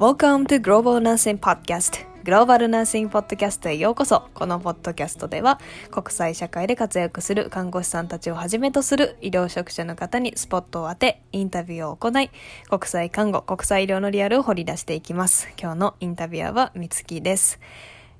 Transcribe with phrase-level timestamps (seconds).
[0.00, 2.06] Welcome to Global Nursing Podcast.
[2.24, 4.30] グローバルナーシングポッドキャストへようこそ。
[4.32, 12.30] このポッドキャストでは国際社会で活躍する看護師さんたちをはじめとする医療職者の方にスポットを当てインタビューを行い
[12.70, 15.52] 国際看護国際医療のリアルを掘り出していきます。
[15.60, 17.60] 今日のインタビュアーはみつきです。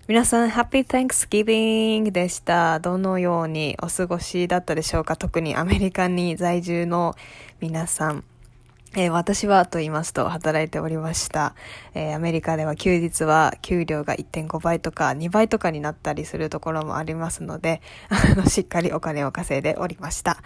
[0.07, 2.79] 皆さん、ハッピー Thanksgiving でした。
[2.81, 5.17] どのようにお過ごしだったでしょうか？
[5.17, 7.15] 特にアメリカに在住の
[7.59, 8.25] 皆さん。
[8.97, 11.55] えー、私はと言いますと働いておりました、
[11.95, 20.39] えー、アメリカでは休日は給料が1.5倍とか2倍とかになったりするところもありますので、 あの、しっかりお金を稼いでおりました。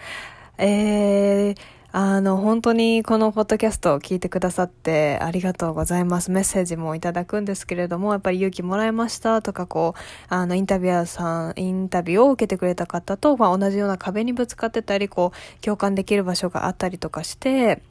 [0.59, 1.57] えー、
[1.91, 6.29] あの、本当にこのポッドキャストを聞いてくださってありがとうございます。
[6.29, 9.99] メッセージもいただくんですけれども、やっぱり勇気もらいましたとか、こう、
[10.29, 17.81] あの、インタビュアーさん、インタビューを受けてくれた方と、まあ、同じような壁にぶつかってたり、こう、共感できる場所があったりとかして、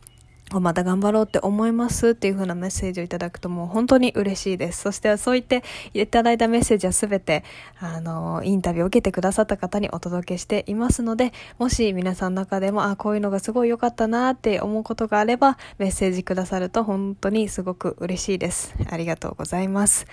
[0.53, 4.83] また頑張ろうって思いますっていう風なメッセージをいただくともう本当に嬉しいです。
[4.83, 5.64] そしてそう言って
[5.95, 7.45] いただいたメッセージはすべて、
[7.81, 18.75] あの、インタビューを受けてくださった方にお届けしていますので、もし皆さんの中でも、あ、こういうのがすごい良かったなって思うことがあれば、メッセージくださると本当にすごく嬉しいです。
[18.91, 20.06] ありがとうございます。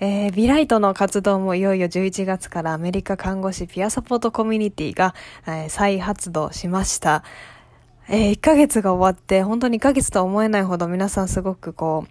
[0.00, 5.14] えー、ビライトの活動もいよいよ11月からアメリカ看護師ピアサポートコミュニティが、
[5.46, 7.22] えー、再発動しました。
[8.08, 12.06] えー、1ヶ月が終わって、本当に1ヶ月とは思えないほど皆さんすごくこ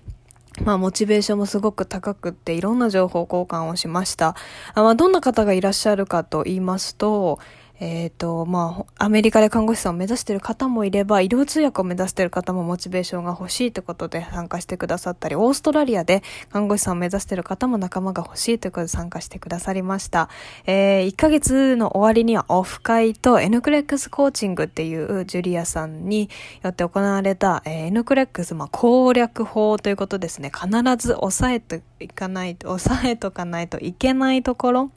[0.60, 4.36] う、まあ、モチベーションもすごく高くって、いろんな情報交換をしました。
[4.74, 7.40] あまあ、どんな方がいらっしゃるかと言いますと、
[7.80, 16.22] えっ、ー、と、まあ、アメリカで看護師さんを目指している方もいれば、医療通訳を目指している方もモチベーションが欲しいということで参加してくださったり、オーストラリアで
[16.52, 20.30] 看護師さんを目指している方も仲間が欲しいということで参加してくださりました。
[20.66, 26.30] えー、1ヶ月の終わりにはオフ会と N クレックスコーチングっていうジュリアさんに
[26.62, 30.52] よって行われた、えー、N クレックス、まあ、攻略法ということですね。
[30.54, 34.92] 必ず押さえといかないと、押さえとかないといけないところ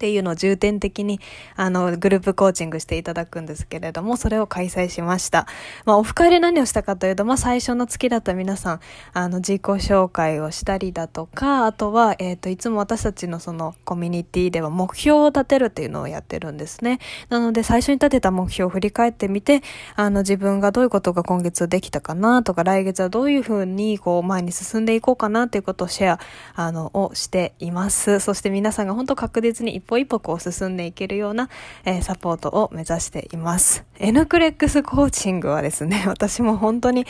[0.00, 1.20] っていうのを重点的に、
[1.56, 5.46] あの、グループコーチングしていただくんですけれども、それを開催しました。
[5.84, 8.80] まあ、オフ会で何をしたかというと、まあ、最初の月だった皆さん、
[9.12, 16.98] あの、自己紹介をしたりだとか、あとは、えっ、ー、と、いつも私たちのそのコミュニティでは目標を立てるっていうのをやってるんですね。
[17.28, 19.62] なので、最初に立てた目標を振り返ってみて、
[19.96, 26.20] あの、自分がどういうことが今月できたかなとか、来月はどういうふうに、こう、前に進んでいこうかなということをシェア、
[26.54, 28.20] あの、をしています。
[28.20, 31.50] そして皆さんが本当確実に一歩一歩こう進んでいけるような、
[31.84, 33.84] えー、サポートを目指しています。
[33.98, 37.04] N クレックスコーチングはですね、 私も本当に、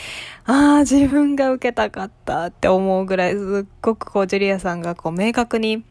[0.45, 5.85] ああ、自分が受けたかったって思うぐらい、すっごくこう、ジュリアさんがこう、明確に、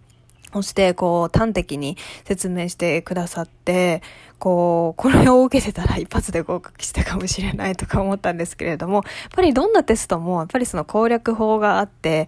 [0.53, 4.03] そして、こう、端的に説明してくださって、
[4.41, 9.05] こう、これを受けてたら一発で合格したかもしれないとか思ったんですけれども、やっ
[9.37, 12.27] ぱりどんなテストも、やっぱりその攻略法があって、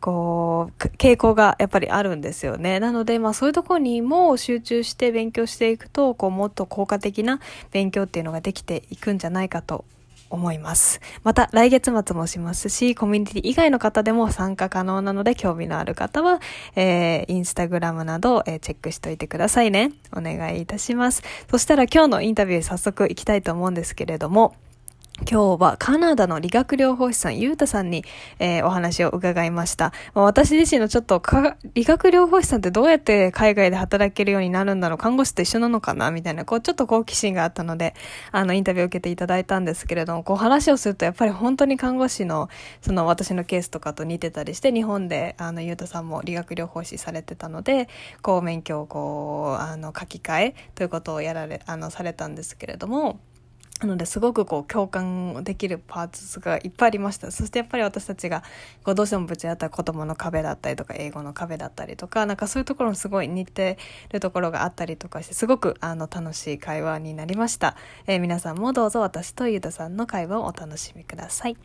[0.00, 2.80] こう、傾向がやっぱりあるんですよね。
[2.80, 7.40] なので、まあそういうところにも集中して勉強していくと、こう、もっと効果的な
[7.70, 9.84] 勉強っていうのができていくんじゃないかと
[10.30, 11.00] 思います。
[11.24, 16.40] また来月末もしますし、コミュニティ以外の方でも参加可能なので興味のある方は、
[16.76, 19.92] えー、インスタグラムなど、えー、チェックしといてくださいね。
[20.12, 21.22] お願いいたします。
[21.50, 24.54] そしたら今日のインタビュー早速行きたいと思うんですけれども、
[25.28, 28.04] 今日はカナダの理学療法士さん、ゆうたさんに、
[28.38, 29.92] えー、お話を伺いました。
[30.14, 31.22] まあ、私自身のちょっと
[31.74, 37.94] 理学療法士さんってどうやって海外で働けるようになるんだろう看護師と一緒なのかなみたいな、こう、ちょっと好奇心があったので、
[38.32, 42.48] あの、インタビューを受けていただいたんですけれども、こう、話をすると、やっぱり本当に看護師の、
[42.80, 47.88] その私のケースとかと似てたりして、日本で、あの、ゆうたさんも理学療法士されてたので、
[48.22, 53.20] こう、免許をこう、あの、書き換えということをやられ、あの、されたんですけれども、
[53.80, 57.30] なのですごくこう共感できるパーツがいっぱいありました。
[57.30, 58.42] そしてやっぱり私たちが
[58.84, 63.78] こうどうしてもぶち当たる子供の壁だったりとか英語の壁だったりとかなんかそういうところもすごい似て
[64.12, 67.76] るところがあったりとかしてすごくあの楽しい会話になりました。
[68.06, 71.56] えー、皆さんもどうぞ私とゆうたさんの会話をお楽しみください。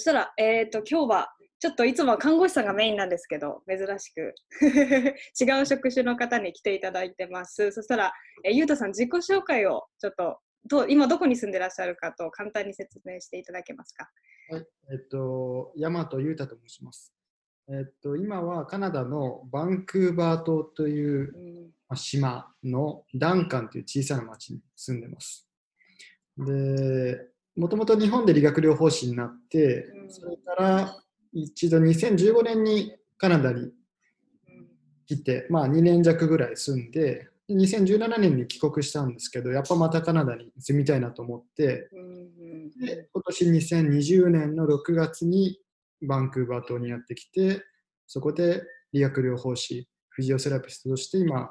[0.00, 4.34] そしたら、えっ、ー、と、今日は、ちょっといつもは看護師さんがメインなんですけど、珍しく
[5.38, 7.70] 違う職種の方に来ていただいてます。
[7.70, 8.14] そしたら、
[8.44, 14.08] えー、ゆうたさん、自己紹介をちょっとど今どこに住んでらっしゃるかと簡単に説明していただけますか？
[14.50, 17.12] はい、えっと、大和裕太と申します。
[17.68, 25.46] えっと、今はカナダのバンクーバー島という、うん、島のダンカンという小さな町に住んでます。
[26.38, 27.18] で、
[27.56, 30.96] もともと日本で理学療法士になって、それから
[31.32, 33.72] 一度2015年にカナダに
[35.06, 41.88] 来て、まあ2年弱ぐらい住んで、で2017年に帰国したんですけど、やっぱまたカナダに住みたいなと思って、
[42.80, 45.58] で今年2020年の6月に
[46.02, 47.64] バンクーバー島にやってきて、
[48.06, 48.62] そこで
[48.92, 51.50] 理学療法士、フィジオセラピストとして今、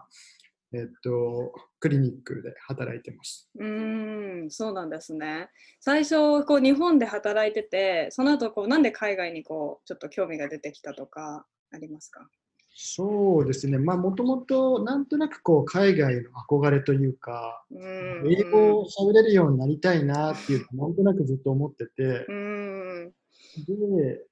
[0.71, 3.49] えっと、クリニックで働いてます。
[3.55, 5.49] うーん、そうなんですね。
[5.79, 12.29] 最初こう日本で働いてて、その後こうなんで海外にこうちょっと興味が出てきたとかありますか？
[12.81, 17.79] そうですね、まあもともとなんとなくこう海外の憧れというか、うー
[18.23, 23.13] ん、英語を喋れるようになりたいなっていうなんとなくずっと思ってて、うーん、
[23.67, 24.25] で、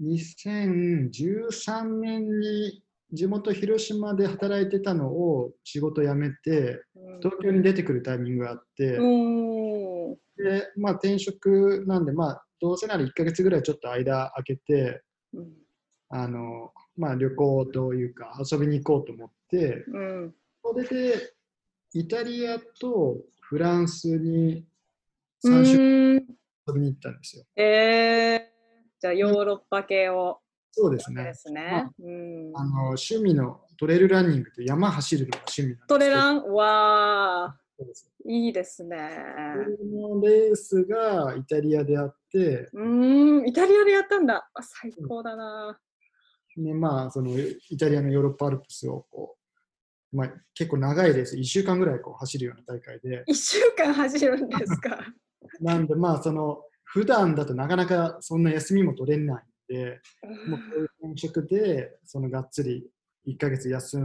[0.00, 2.82] 2013年に
[3.12, 6.82] 地元広島で働いてたのを仕事辞めて、
[7.20, 15.02] 東京に出てくるタイミングがあって、おーで、まあ転職なんで、まあどうせなら1ヶ月ぐらいちょっと間空けて、
[15.34, 15.52] うん。
[16.08, 21.32] あの、まあ旅行というか遊びに行こうと思って、うん、それで
[21.94, 24.64] イタリアとフランスに
[25.44, 26.24] う3週間
[26.68, 27.44] 遊びに行ったんですよ。
[27.56, 28.40] えー、
[29.00, 30.41] じゃあヨーロッパ系を
[30.72, 31.24] そうですね。
[31.24, 31.88] ですね。
[32.00, 36.42] うんあの趣味のトレイルランニングと山走るのが趣味なんですトレラン？
[36.52, 37.56] わ
[38.26, 38.96] いいですね。
[39.78, 44.48] このレースがイタリアであって、うーん、イタリアでやったんだ。
[44.54, 45.78] あ最高だな。
[46.56, 49.36] ねまあ、そのイタリアのヨーロッパアルプスをこ
[50.12, 54.98] う、まあ、結構長いレース、1週間ぐらいこう走るような大会で、一週間走るんですか？
[55.60, 60.00] なんで、まあ、その普段だとなかなかそんな休みも取れないんで、
[60.46, 62.84] もうこういう転職で、そのがっつり
[63.26, 63.98] 1ヶ月休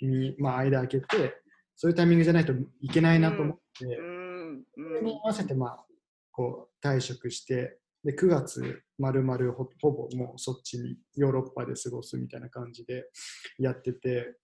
[0.00, 1.34] み、まあ、間空けて、
[1.76, 5.86] そういうタイミングじゃないといけないなと思って、うん、それに合わせて、まあ、
[6.30, 13.10] こう退職して、で9月、まるまるほほぼもうそっちにヨーロッパで過ごすみたいな感じで
[13.58, 14.36] やってて、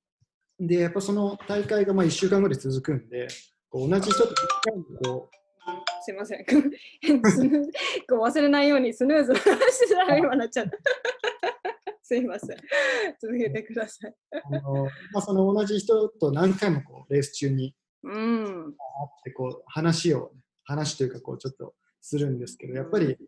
[0.59, 3.29] で、やっぱその大会がまあ1週間ぐらい続くんで、
[3.71, 4.35] こう同じ人と
[5.05, 5.31] こ
[6.07, 6.45] すいません。
[8.09, 10.79] こう忘れないようにスヌーズしてたら今なっちゃった。
[12.01, 12.57] すいません。
[13.21, 14.11] 続けてください。
[14.13, 14.15] う
[14.45, 17.75] あの、まあ、その同じ人と何回もこうレース中に
[18.05, 18.45] うん。
[18.45, 20.33] 会ってこう話を、
[20.63, 23.19] 話というかこうちょっとするんですけど、やっぱり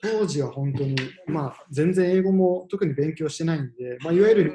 [0.00, 0.94] 当時は本当に、
[1.26, 4.52] まあ、全然英語も特に勉強してないんで、まあ、いわゆる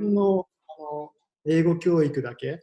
[0.00, 1.12] うんのあの
[1.46, 2.62] 英語教育だけ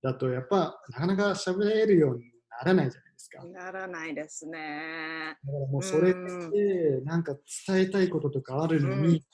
[0.00, 2.29] だと、やっぱなかなか喋れるように
[2.64, 3.38] ならないじゃないですか。
[3.38, 5.38] だかならないですね。
[5.46, 7.34] らもうそれで、なんか
[7.66, 9.24] 伝えたいこととかあるのうんに、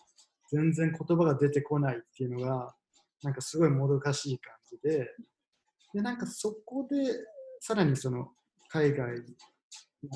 [0.52, 2.74] 全然言葉が出てこないっていうのが、
[3.22, 5.12] なんかすごいもどかしい感じで、
[5.92, 6.96] で、なんかそこで、
[7.60, 8.32] さらにその
[8.68, 9.24] 海外、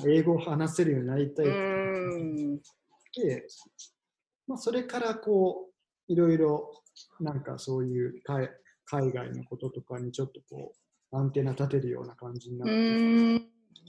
[0.07, 1.45] 英語を話せるようになりたい。
[1.45, 3.45] で、
[4.47, 5.69] まあ、それからこ
[6.07, 6.71] ういろいろ
[7.19, 8.49] なんかそういう海
[8.85, 10.77] 海外のこととかにちょっとこう
[11.11, 13.33] アンテナ立てるような感じになうって、ん。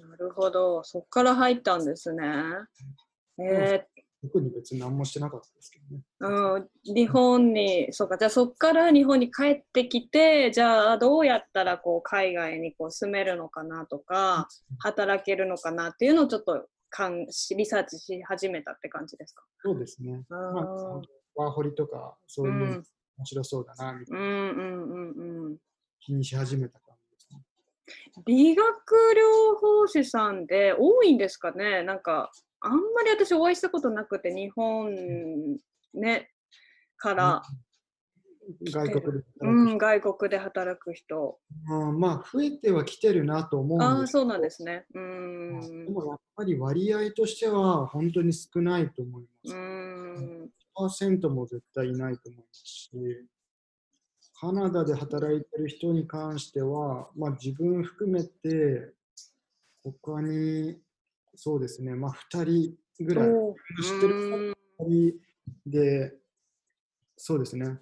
[0.09, 0.83] なるほど。
[0.85, 2.25] そこから入ったんですね。
[3.39, 3.87] え
[4.21, 6.03] 特に別に何もしてなかったですけどね。
[6.21, 14.47] ーうん、日本に、そうか、じゃあそこから日本に帰ってきて、じゃあどうやったらこう海外にこう住めるのかなとか、
[14.79, 17.27] 働けるのかなっていうのをちょっとかん
[17.57, 19.43] リサーチし始めたって感じですか？
[19.65, 20.23] そうですね。
[20.31, 21.01] あまあ、
[21.35, 22.85] ワーホリとかそういうの面
[23.25, 25.57] 白そうだなみたいなうんうんうんうん。
[25.99, 26.92] 気にし始めた感じですね。
[28.27, 31.83] 理学療法士さんで多いんですかね？
[31.83, 32.31] なんか
[32.61, 34.95] あんまり私お会いしたことなくて日本
[35.95, 36.31] ね
[36.97, 37.43] から、
[38.65, 41.39] 外国でう働くん、外国で働く人。
[41.67, 44.85] 人はまあ増えてはきてるなと思うんああ、ですそうなんですね。
[44.95, 45.93] うんで。
[45.93, 49.55] もやっぱり割合としては本当に少ないと思います。
[49.55, 50.51] うん。
[50.75, 52.91] パーセントも絶対いないと思いますし、
[54.43, 58.93] カナダで働いてる人に関しては、まあ、自分含めて、
[59.85, 60.81] 他に、
[61.37, 65.15] そうですね、まあ、2人ぐらい、知ってるうん2人
[65.65, 66.15] で、
[67.17, 67.79] そうですね、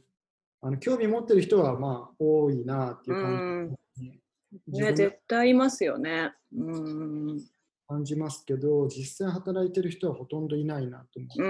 [0.60, 4.20] あの興味持ってる人はまあ多いなっていう感じね、
[4.66, 6.34] 分で絶対いますよね。
[6.54, 7.40] うん。
[7.88, 11.42] 感じますけど、実際働いてる人はほとんどいないなと思う。
[11.42, 11.46] う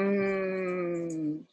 [1.34, 1.44] ん。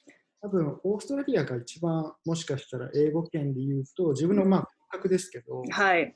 [0.41, 6.13] 多分オーストラリアが一番もしかしたら英語圏で言うと自分のまあ感覚ですけど、はい。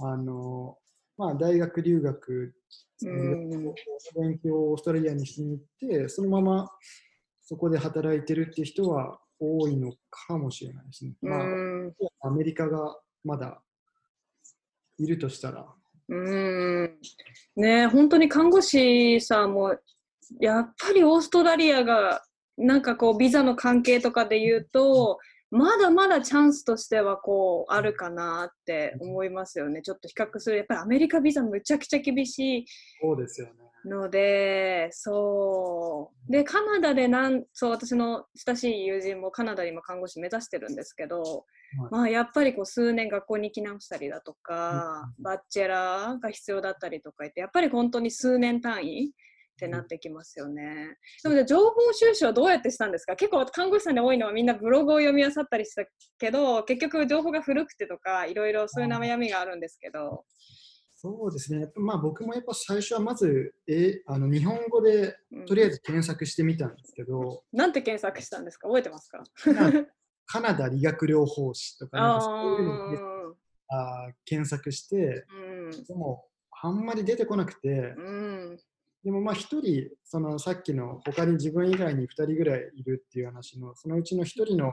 [0.00, 0.76] あの
[1.16, 2.54] まあ、大学留学、
[3.02, 3.74] うん
[4.16, 5.64] 勉強をオーストラリアにしに行っ
[6.00, 6.70] てそのまま
[7.42, 11.12] そこで働いてるっていう人は多いのかもしれないですね。
[11.22, 11.94] まあ、うん。
[12.22, 13.60] アメリカがまだ
[14.98, 15.66] いるとしたら、
[16.08, 16.98] うん。
[17.56, 19.76] ね本当に看護師さんも、
[20.40, 22.22] やっぱりオーストラリアが、
[22.58, 25.18] なんかこう、ビザの関係とかで言うと、
[25.50, 29.80] まだまだチャンスとしてはこうあるかなって思いますよね。
[29.80, 30.58] ちょっと比較する。
[30.58, 32.64] やっぱりアメリカビザむちゃくちゃ厳しい
[33.00, 33.54] そうですよね。
[33.84, 36.32] ので、そう。
[36.32, 41.46] で、カナダでなん、そう、私の親しい友人もカナダにも看護師目指してるんですけど、
[41.90, 49.12] まあやっぱりこう数年学校に行き直したりだとか、バッチェラーが必要だったりとか言って、やっぱり本当に数年単位
[49.58, 50.96] ってなってきますよね。
[51.24, 53.16] で情報収集はどうやってしたんですか？
[53.16, 55.84] 結構看護師さんで多いのはみんなブログを読み漁ったりした
[56.18, 60.24] けど、結局情報が古くてとか、いろいろそういう悩みがあるんですけど。
[61.00, 61.68] そうですね。
[61.74, 68.68] まあ僕もやっぱ最初はまず、えあの日本語でとりあえず検索してみたんですけど、うん、なんて検索したんですか？
[68.68, 69.24] 覚えてますか？
[70.26, 72.98] カナダ理学療法士とかなんかそういうので
[73.70, 76.24] あ検索して、うん、でも
[76.62, 78.58] あんまり出てこなくて、うん、
[79.04, 84.72] でもまあ一人、そのさっきの他に自分以外に2人ぐらいいるっていう話の、そのうちの1人の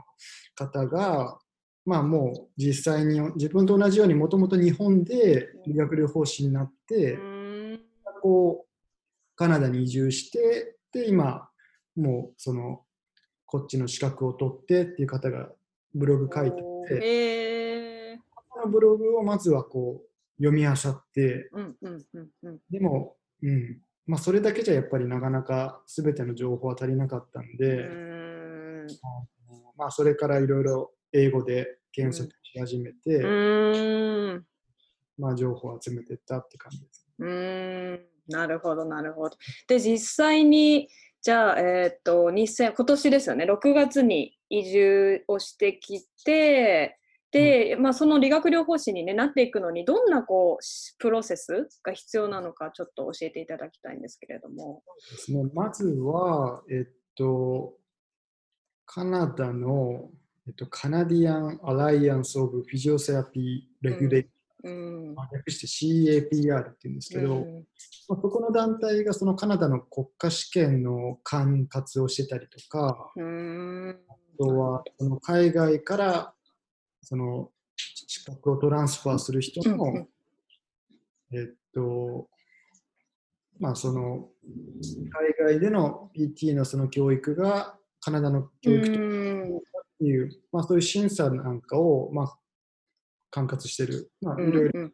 [0.54, 1.38] 方が、
[1.84, 7.80] まあもう実際に自分と同じようにもともと日本で理学療法士になって、うん、
[8.20, 11.48] こうカナダに移住して、で今
[11.94, 12.82] もうその
[13.46, 15.48] こっちの資格を取ってっていう方が
[15.94, 18.18] ブログ書いてて、えー、
[18.52, 22.58] そのブログをまずはこう読み漁って、うんうんうんうん。
[22.68, 27.92] でも、うんまあ、それだけじゃやっぱりなかなか全ての情報は足りなかったんで、う
[28.84, 28.86] ん。
[29.76, 33.28] まあ、それからいろいろ英語で検索し始めて、う
[34.38, 34.46] ん。
[35.18, 37.08] まあ、情報を集めていったって感じです。
[37.18, 38.00] うーん。
[38.28, 39.36] なるほど、なるほど。
[39.68, 40.88] で、実際に、
[41.22, 46.98] じゃあ、えーっと、2000今年ですよね、6月に移住をしてきて、
[47.36, 54.82] で、まあ、その理学療法士に、ね、なっていくのに、どんなこうしプロセスが必要なのか、ちょっと教えていただきたいんですけれども。
[55.10, 57.74] ですね、まずは、えっと、
[58.86, 60.10] カナダの、
[60.46, 64.26] えっと、カナディアン・アライアンス・オブ・フィジオセラピー・レギュレー
[64.64, 65.14] うん。
[65.14, 67.54] まあ略して CAPR って言うんですけど、うん。
[68.08, 74.00] まあ、そこの団体がそのカナダの国家試験の管轄をしてたりとか、うーん。
[74.08, 76.34] あとはその海外から
[77.06, 80.08] その資格をトランスファーする人の、
[81.32, 82.26] えっと、
[83.60, 84.28] まあその
[85.38, 89.56] 海外での PT のその教育がカナダの教育とうん。
[89.58, 89.60] っ
[89.98, 92.38] ていう、まあそういう審査なんかを、まあ、
[93.30, 94.92] 管轄してる、まあうんいろいろ、うん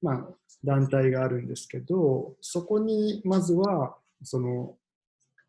[0.00, 0.28] まあ
[0.64, 4.76] 団体があるんですけど、そこにまずは、その、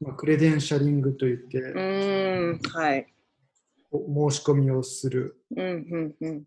[0.01, 1.59] まあ、クレデンシャリングといって、
[2.69, 3.07] はい。
[3.91, 5.41] お申し込みをする。
[5.55, 6.43] うんうんうん。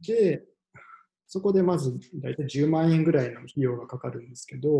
[0.00, 0.44] で、
[1.26, 4.78] そこでまず大体10万円ぐらいの費用がかかるんですけど、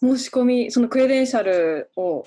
[0.00, 2.24] 申し込み、そのクレデンシャルを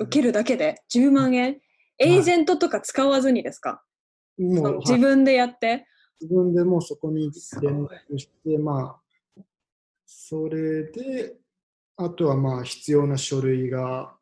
[0.00, 1.60] 受けるだけで10万円？
[1.98, 3.82] エージェントとか使わずにですか、
[4.38, 5.86] もそう自分でやって、
[6.20, 7.30] 自分でもうそこに
[7.60, 8.98] 連絡して、ま
[9.38, 9.42] あ、
[10.04, 11.36] それで、
[11.96, 14.16] あとはまあ必要な書類が、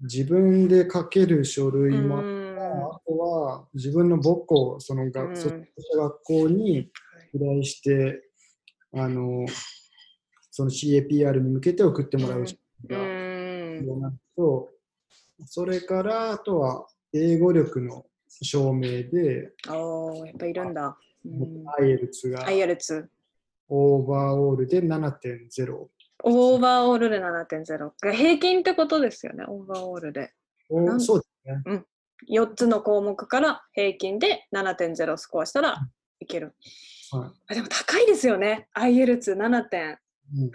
[0.00, 2.22] 自分で書ける書類もあっ
[2.56, 6.90] あとは自分の母校、その学,、うん学校に
[7.32, 8.22] 依頼して、
[8.92, 9.46] あの、
[10.50, 12.58] その CAPR に向けて送ってもらうがん必
[13.86, 14.70] 要なのと、
[15.46, 20.96] それからあとは英語力の証明で、おーやっぱいるんだ。
[21.24, 23.06] うん、IELTS が IELTS。
[23.68, 25.88] オーバーオールで7.0。
[26.26, 27.92] オーバーオールで7.0。
[28.00, 30.32] が平均ってことですよね、オーバーオールで。
[30.98, 31.26] そうで
[31.64, 31.84] すね。
[32.30, 35.76] 4つの項目から平均で7.0スコアしたら
[36.20, 36.46] いける。
[36.46, 36.54] はい
[37.48, 39.98] あでも高いですよね、IELTS7 点。
[40.36, 40.50] うん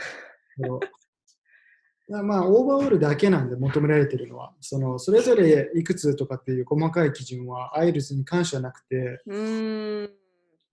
[2.09, 10.09] まあ、オーバーオールだけなんで求められてるのは、そのそれぞれいくつとかっていう細かい基準は IELTS に関してはなくて、うーん。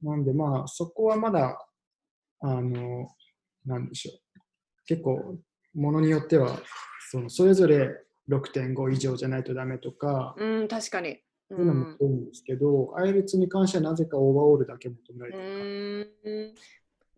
[0.02, 1.66] なんでまあ、そこはまだ、
[2.40, 3.08] あの、
[3.66, 4.40] なんでしょう。
[4.86, 5.36] 結構、
[5.74, 6.58] ものによっては、
[7.10, 7.90] そのそれぞれ
[8.28, 11.20] 6.5以上じゃないとダメとか、うん、確かに。
[11.48, 16.42] そういうのも多いんですけど、IELTS に関してはなぜか overall だけ求められうてる。
[16.48, 16.54] ーん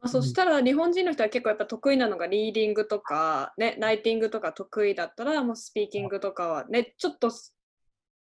[0.01, 7.33] まあ、そしたら日本人の人は結構やっぱ得意なのがリーディングとか、ね、ライティングとか得意だったらもうスピーキングとかはねちょっと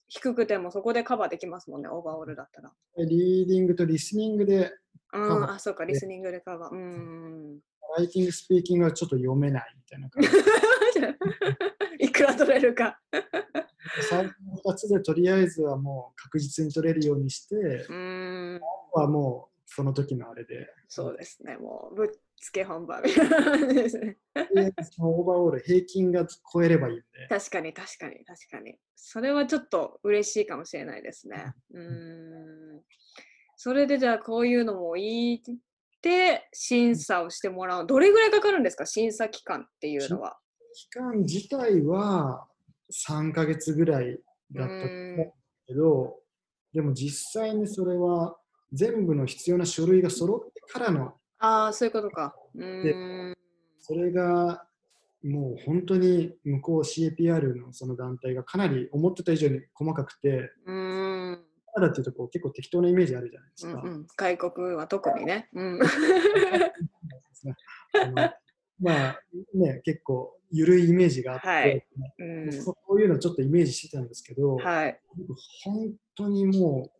[0.07, 2.71] 低くてもそこでカバーできますもんね overall だったら。
[2.97, 4.71] リーディングとリスニングで、
[5.13, 6.75] うん、バーあそうかリスニングでカバー。
[6.75, 7.59] うん。
[7.97, 10.29] ライティング、スピーキングはちょっと読めないみたいな感じ。
[11.99, 12.99] いくら取れるか。
[14.09, 17.55] 最初の2つでとりあえずはもう確実に取れるようにして、
[17.89, 18.61] うん。
[18.93, 22.09] はもうその時のあれで、そうですねもうぶっ
[22.39, 24.17] つけ本番みたいな感じですね。
[24.99, 28.77] オーバーオール平均が超えればいいんで、確かに確かに確かに。
[28.95, 31.53] それはちょっと嬉しいかもしれないですね。
[31.71, 32.83] うーん。
[33.55, 35.41] それでじゃあこういうのもいいっ
[36.01, 37.87] て審査をしてもらう。
[37.87, 38.85] どれぐらいかかるんですか？
[38.85, 40.37] 審査期間っていうのは。
[40.73, 42.47] 期間自体は
[42.91, 44.19] 3ヶ月ぐらい
[44.51, 44.73] だった
[45.67, 46.19] けど、
[46.73, 48.35] でも実際にそれは
[48.71, 52.35] 全部の必要な書類が揃ってからの、ああ、そういうことか。
[52.55, 53.35] うん。
[53.79, 54.65] それが
[55.23, 61.43] もう本当に向こう CAPR のその団体がかなり思ってた以上に細かくて、うん。
[61.73, 63.81] カナダっていうとこう結構適当なイメージあるじゃないですか。
[63.81, 65.49] うんうん、外国は特にね。
[65.53, 65.79] うん。
[68.79, 69.19] まあ
[69.53, 71.85] ね、結構緩いイメージがあって、はい
[72.19, 74.99] うん、そういうのをちょっとイメージしてたんですけど、はい。
[75.63, 76.91] 本当にもう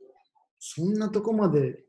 [0.60, 1.84] そんなとこまで。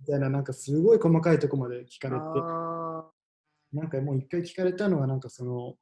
[0.00, 3.06] みたいななんかすごい細かいとこまで聞かれてあ
[3.72, 5.74] なんかもう一回聞かれたのはなんかその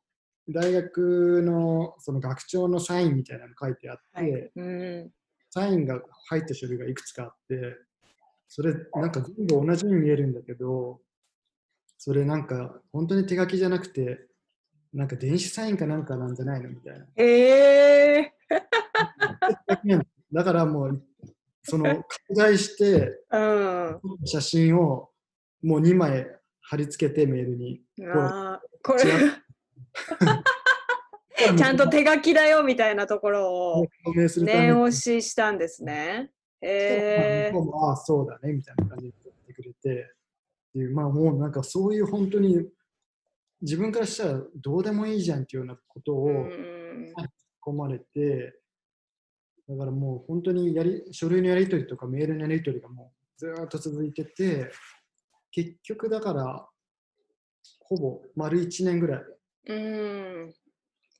[0.49, 4.51] 大学のその学長のサインみたいなの書いてあって、ーはい。
[4.55, 4.63] う
[5.05, 5.13] ん。
[5.51, 7.77] サインが入った書類がいくつかあって
[8.49, 11.01] それなんか全部同じに見えるんだけど
[11.99, 14.27] それなんか本当に手書きじゃなくて
[14.93, 18.33] なんか電子サインかなんかなんじゃないのみたいなえ
[20.33, 21.03] だからもう
[21.63, 23.99] その拡大してー。
[23.99, 24.27] うん。
[24.27, 25.11] 写真を
[25.63, 26.27] もう2枚
[26.63, 27.83] 貼り付けてメールに
[28.15, 29.07] あーこれ違
[31.59, 33.87] ちゃんと手書きだよみたいなところを
[34.39, 36.31] 念押ししたんですね。
[36.63, 40.15] え向こうもああそうだねみたいな感じで言ってくれて
[40.77, 42.69] っていうまあもうなんかそういう本当に
[43.63, 46.15] 自分からしたらどうでもいいじゃんっていうようなことー。
[46.15, 47.15] をうん
[47.67, 48.55] 込まれて
[49.69, 54.71] だからもう本当にやり書類のやり取りとかメールのやり取りがもうずーっと続いてて
[55.51, 56.69] 結局だから
[57.81, 59.23] ほぼ丸1年ぐらい
[59.69, 60.55] うん。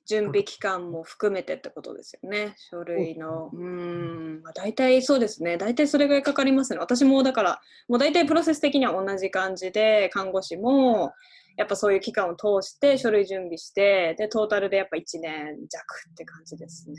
[0.07, 3.49] 準備期間も含めてってことですよね、書類の。
[3.53, 4.41] うん。
[4.41, 5.57] まあ、大体そうですね。
[5.57, 6.79] 大体それぐらいかかりますね。
[6.79, 11.11] 私もだから、もう大体プロセス的には同じ感じで、看護師も、
[11.57, 16.95] やっぱそういう期間を通して書類準備して、で、トータルでやっぱ1年弱って感じですね。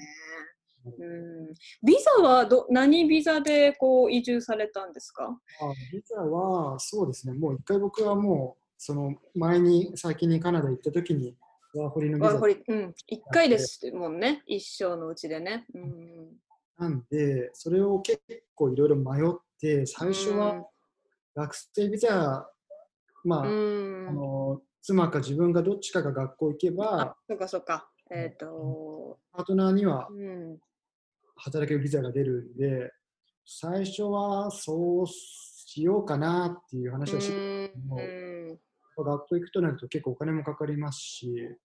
[0.84, 1.54] うん。
[1.84, 5.24] ビザはど、何ビザでこう移住されたんですか？
[5.26, 11.36] あビザはそうですねもう一回僕はもうその前に先にカナダ行った時に
[11.74, 12.94] ワーホリのビザワーホリ、うん。
[13.10, 14.42] 1回ですもんね。
[14.46, 15.66] 一生のうちでね。
[15.74, 16.36] うん。
[16.78, 18.22] なんで、それを結
[18.54, 20.64] 構いろいろ迷って、最初は
[21.34, 22.48] 学生ビザ、
[23.24, 24.06] まあ、うん。
[24.08, 27.90] あの妻か自分がどっちかが学校行けばあ、、そうかそうか。
[28.10, 30.58] えっ、と、パートナーにはうん。
[31.36, 32.92] 働けるビザが出るんで、
[33.44, 37.74] 最初はそうしようかなっていう話をしてた
[39.04, 41.56] 学校行くとなると結構お金もかかりますし、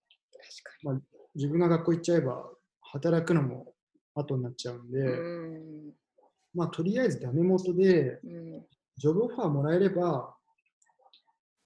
[0.83, 1.01] 確か
[1.35, 2.49] 自分が学校行っちゃえば
[2.81, 3.73] 働くのも
[4.15, 5.05] 後になっちゃうんで、に。
[5.05, 5.09] う
[5.89, 5.93] ん。
[6.53, 8.65] まあとりあえずダメ元で、うん。
[8.97, 10.35] ジョブオファーもらえれば、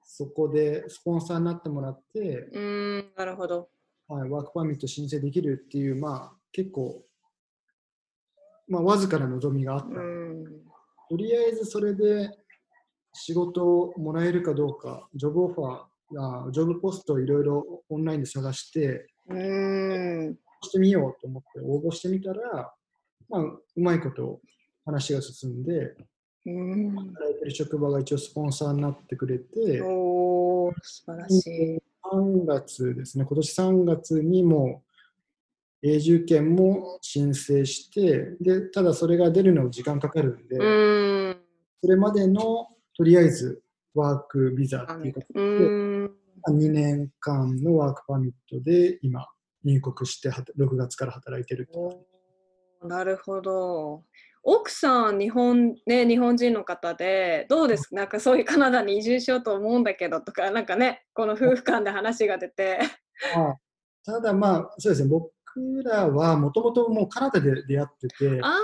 [0.03, 3.12] そこでスポンサーになってもらって、うん。
[3.15, 3.69] なるほど。
[4.08, 7.03] はい、ワークパーミット申請できるっていう、まあ結構、
[8.69, 9.88] まあわずかな望みがあった。
[9.88, 10.45] うん。
[11.10, 12.30] とりあえずそれで
[13.17, 20.38] 仕事をもらえるかどうか、ジョブオファー、あジョブポストをいろいろオンラインで探して、うん。
[20.62, 22.71] してみようと思って応募してみたら、
[23.30, 24.39] まあ、うまいこと
[24.86, 25.95] 話が進んで、
[26.45, 26.95] うん。
[26.95, 31.82] 働いてる職場が一応スポンサーになってくれて、おー、素晴らしい。
[32.10, 34.84] 3月ですね、今年3月にも
[35.84, 41.38] 永住権も申請して、でただそれが出るのに時間かかるんで、うん。
[41.82, 43.62] それまでのとりあえず
[43.94, 46.16] ワークビザっていうか、うん。
[46.50, 49.28] 2年間のワークパーミットで今、
[49.64, 51.74] 入国しては6月から働いてるっ
[52.82, 54.04] てなるほど。
[54.44, 57.90] 奥さん、日本、ね、日本人の方で、どうです？
[57.90, 62.80] かなんかそういうカナダに移住しようと思うんだけどとか、なんかね、この夫婦間で話が出て。
[63.36, 63.56] あ
[64.06, 65.32] ただまあ、そうですね、僕
[65.84, 68.58] らはもともともうカナダで出会ってて、あ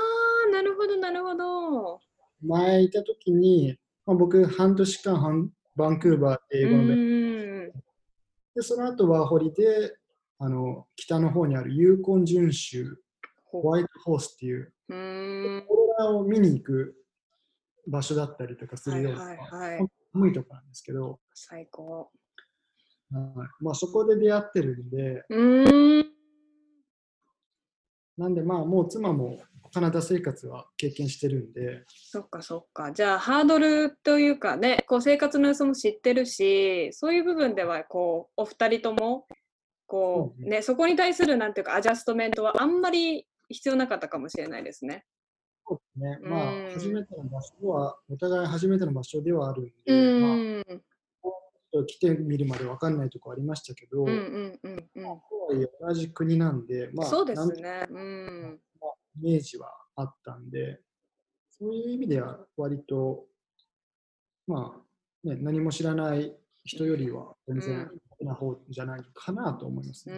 [0.50, 2.00] ー、なるほど、なるほど。
[2.42, 7.06] 前いた時に、まあ、僕半年間バンクーバーで英語の勉強う
[7.68, 7.72] ん。
[8.56, 9.96] で、その後ワーホリで、
[10.40, 12.98] あの、北の方にあるユーコン準州、
[13.46, 15.66] ホワイトホースっていう、うーん。
[15.70, 16.96] オーロラを見に行く
[17.88, 19.38] 場所だったりとかすはいるような。
[20.14, 22.12] 寒いところなんですけど、最高。
[23.12, 26.06] はいまあ、そこで出会ってるんで、ん。
[28.18, 29.40] なんでまあもう妻も
[29.74, 32.92] カナダ生活は経験してるんで、そっかそっか。
[32.92, 39.26] じゃあハードルというかね、こう生活の様子も知ってるし、そういう部分ではこうお二人とも
[39.88, 45.06] こうんうね、そこに対するなんていうかアジャストメントはあんまり必要なかったかもしれないですね。
[45.68, 46.30] そうですね。
[46.30, 50.64] まあうん、初めての場所は、お互い初めての場所ではあるんで、うまあ、ん。
[50.66, 51.32] ちょっ
[51.72, 55.04] と来てみるまで分かんないところありましたけど、うんうんうんうん。
[55.04, 55.10] と
[55.50, 57.88] はいえ同じ国なんで、まあ、そうですね。
[57.90, 58.60] うん。
[59.18, 60.80] イメージはあったんで、
[61.50, 63.26] そういう意味では割と、
[64.48, 64.76] ま
[65.24, 67.90] あ、ね、何も知らない人よりは全然
[68.24, 70.18] な方じゃないかなと思いますうね。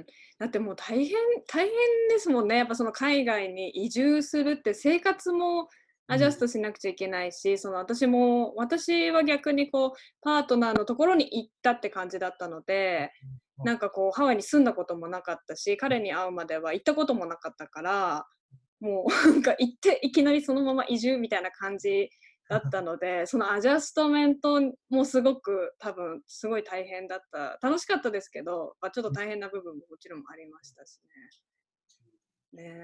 [0.00, 0.06] ん、
[0.38, 1.74] だってもう大変大変
[2.08, 2.58] ですもんね。
[2.58, 5.68] やっぱその海外に移住するって生活も
[6.08, 9.92] アジャストしなくちゃいけないし、その私も私は逆にこう
[10.22, 18.26] パートナーのところに行ったって感じだったので、うんなんかこうハワイに住んだこともなかったし、彼に会うまでは行ったこともなかったから、
[18.80, 22.10] もうなんか行っていきなりそのまま移住みたいな感じ
[22.48, 27.58] だったので、そのアジャストメントもすごく多分すごい大変だった。
[27.66, 31.00] 楽しかったですけど、まあ、ちょっと大変な部分ももちろんありましたし
[32.52, 32.62] ね。
[32.62, 32.78] ね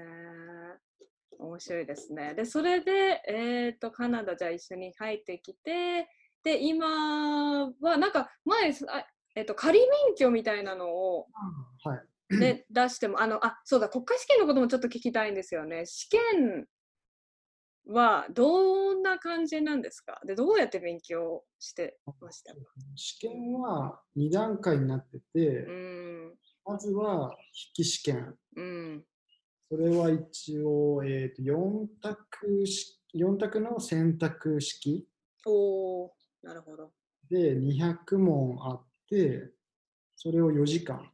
[1.01, 1.12] え。
[1.39, 2.33] 面白いですね。
[2.35, 6.09] で、それで、えっ、と、カナダじゃあ一緒に帰ってきて、
[6.43, 11.27] で、今はなんか前、あえっ、と、仮免許みたいなのを
[11.83, 12.35] はい。
[12.35, 15.85] ね、出しても、あの、あ、そうだ、国家試験のこともちょっと聞きたいんですよね。
[15.85, 16.67] 試験
[17.87, 20.19] はどんな感じなんですか？
[20.25, 22.53] で、どうやって勉強してました？
[22.53, 22.59] か
[22.95, 27.37] 試験は2段階になってて、うん、まずは筆
[27.73, 28.35] 記試験。
[28.55, 29.05] うん、
[29.73, 35.07] それは一応、えー、と4択し4択の選択式
[35.47, 36.09] おー、
[36.43, 36.91] なるほど。
[37.27, 39.49] で200問あって、
[40.15, 41.09] それを4時間。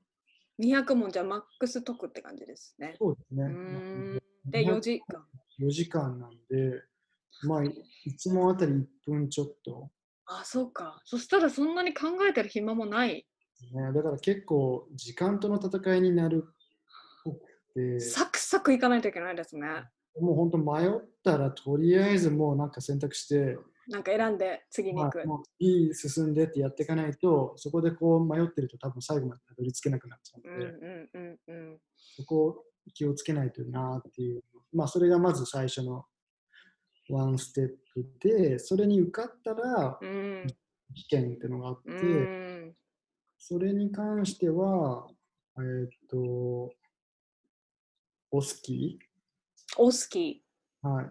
[0.61, 2.95] 200問じゃマックス解くって感じですね。
[2.99, 4.19] そうですね。
[4.43, 5.23] で、4時間。
[5.61, 6.83] 4時間なんで、
[7.43, 7.73] まあ、1
[8.33, 9.89] 問あたり1分ちょっと。
[10.25, 10.99] あ、そうか。
[11.05, 13.25] そしたらそんなに考えてる暇もない。
[13.71, 16.43] ね、だから結構時間との戦いになる
[17.99, 19.67] サクサクいかないといけないですね。
[20.19, 20.91] もう本当迷っ
[21.23, 25.37] たらとりあえずもうなんか選択して、なんか選んで次に行くまあ、。
[25.59, 31.79] いい進んでってやっていかないと、そこでこう迷ってると多分最後までたどり着けなくなっちゃううんので、うんうんうん。
[32.15, 36.05] そこを気をつけないとなっていう、まあそれがまず最初の
[37.09, 40.47] ワンステップで、それに受かったらうん
[40.95, 42.75] 試験っていうのがあって、うん
[43.41, 45.07] それに関しては、
[45.57, 46.71] えーっと、
[48.31, 48.99] オスキ
[49.77, 50.87] オスキー。
[50.87, 51.05] はい。
[51.05, 51.09] ー。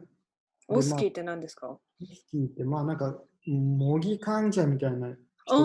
[0.68, 1.68] オスキーって何ですか？
[1.68, 5.10] オスキーって、まあなんか、模擬患者みたいなあ
[5.46, 5.60] 人が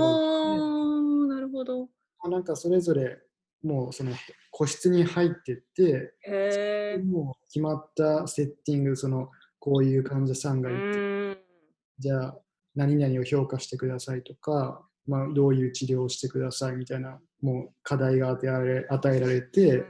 [0.56, 1.82] いて、ー、なるほど。
[1.82, 1.88] ま
[2.26, 3.20] あなんかそれぞれ、
[3.63, 4.12] もうその
[4.52, 7.04] 個室に入ってって、へー。
[7.04, 11.38] もう決まったセッティング、そのこういう患者さんうがいて、ん
[12.00, 12.38] じゃあ
[12.76, 19.84] 何々を評価してくださいとか、まあ、どういう治療をしてくださいみたいな、もう課題が与えられ与えられて、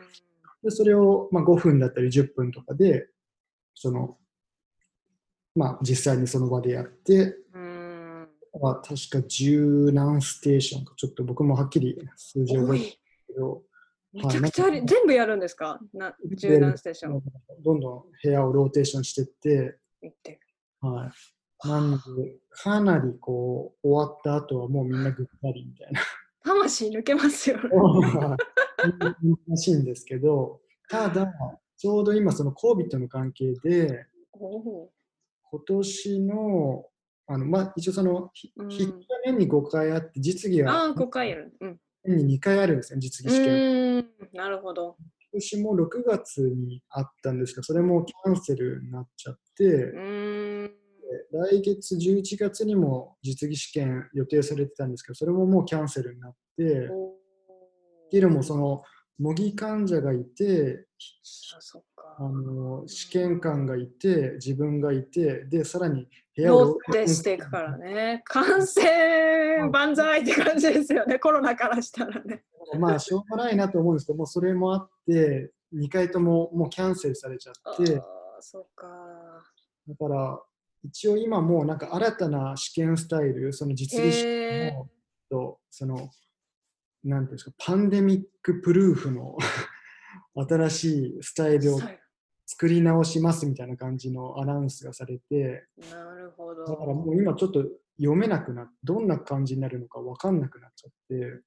[0.63, 3.07] でそれをまあ5分だったり10分とかで、
[3.75, 4.17] その、
[5.55, 8.29] まあ実際にその場でやって、うん。
[8.61, 12.99] まあ、確か十何ステーションか、ちょっと僕もはっきり数字を多覚えてないい。
[13.27, 13.63] けど、
[14.13, 15.79] めちゃくちゃあり、はい全部やるんですか？
[15.93, 17.21] な柔軟ステーション
[17.63, 20.39] どんどん部屋をローテーションしていって、行って。
[20.81, 21.67] はい。
[21.67, 26.01] なんで、かなりこう、終わった後はもうみんなぐったりみたいな。
[26.45, 27.63] 魂抜けますよね。
[29.47, 31.31] 難しいんですけど、ただ、
[31.77, 36.85] ちょうど今、その COVID の関係で、今年の、
[37.27, 38.93] あのまあ、一応その、筆記が
[39.25, 41.33] 年に5回あって、実技ああ、が5回。
[41.33, 41.79] うん。
[42.05, 44.07] 年に2回あるんですね、実う技試験。
[44.33, 44.97] なるほど。
[45.31, 49.93] 今年も6月にあったんですが、それもキャンセルになっちゃって。
[51.31, 56.89] 来月11月にも実技試験予定されてたんですけど、それももうキャンセルになって、
[58.13, 58.83] っていうのもその
[59.17, 60.85] 模擬患者がいて
[62.19, 62.29] あ。
[62.29, 68.21] の試験官がいて自分がいてでさらに部屋をロしていくからね。
[68.25, 72.43] 感染万歳って感じですよね、コロナからしたらね。
[72.79, 77.99] まあしょうがないなと思うんですけどもうそれもあって2回とももうキャンセルされちゃってあ
[78.37, 78.87] あ、そっか。
[79.87, 80.39] だから
[80.83, 84.87] 一応今もうなんか新たな試験スタイルその実技試へ験の
[85.31, 86.11] とその
[87.03, 89.37] なんていうんですかパンデミックプルーフの
[90.47, 91.89] 新しいスタイルをさ
[92.45, 96.65] 作り直しますみたいな感じのアナウンスがされてなるほど。
[96.65, 97.65] だからもう今ちょっと
[97.97, 101.41] 読めなくなってどんな感じになるのか分かんなくなっちゃって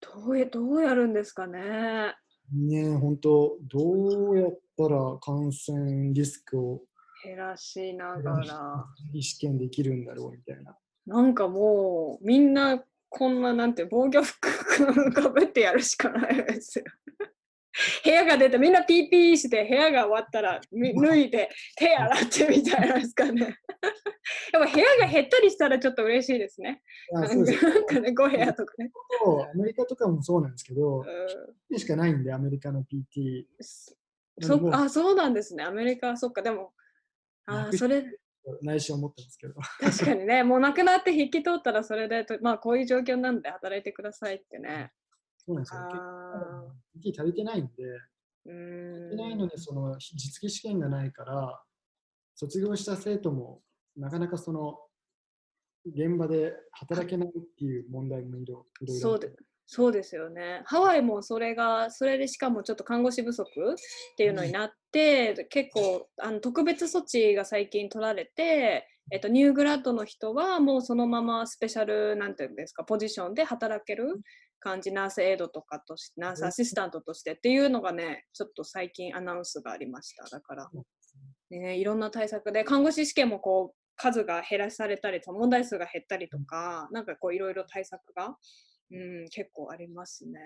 [0.00, 2.14] どうやどうやるんですかね。
[2.52, 6.82] ねえ本当どうやったら感染リスクを
[7.22, 8.86] 減らしながら。
[9.20, 12.82] 試験できるんだろうみたいななんかもう、みんな
[13.16, 16.84] こんななんて防御服かぶってやるしかないですよ。
[18.04, 23.40] 部屋が出てみんな PP して部屋が終わったらみ脱いで手洗ってみたいなんですかね。
[24.52, 26.82] やっぱ部屋が減ったりしたらちょっと嬉しいですね。
[27.14, 28.90] あそうですなんかね、5部屋とかね。
[29.52, 31.04] アメリカとかもそうなんですけど、
[31.70, 33.44] うんしかないんで、アメリカの PT。
[34.40, 35.64] そあそうなんですね。
[35.64, 36.42] アメリカはそっか。
[36.42, 36.72] でも、
[37.46, 38.04] あそれ
[38.62, 39.54] 内心思ったんですけど。
[39.80, 44.92] 確かにね、もう亡くなって引き取ったらそれでと、まあこういう状況なんで働いてくださいってね。
[45.38, 45.80] そうなんですよ。
[45.82, 47.84] 結あ構足りてないんで、
[48.46, 48.52] 足
[49.10, 51.62] りてないのんで、その実技試験がないから、
[52.34, 53.62] 卒業した生徒も
[53.96, 54.78] なかなかその
[55.86, 59.30] 現場で働けないっていう問題もいろいろいろそうで
[59.66, 60.62] そうですよね。
[60.66, 63.74] ハワイもそれが、それでしかもちょっと看護師不足っ
[64.16, 74.20] ていうのになって、結構あの特別措置が最近取られて、えっと、ニューグラッドの人はもうそのままスペシャルなんていうんですかポジションで働ける
[74.60, 80.24] 感じナースエイドとかとしてナースアシスタントとしてっていうのがねちょっと最近アナウンスがありました。
[80.24, 80.70] だから、
[81.50, 88.36] ね、いろんな対策で看護師試験もこう数が減らされたりと問題数が減ったりとかなんかこういろいろ対策が、
[88.94, 90.40] うん、結構ありますね。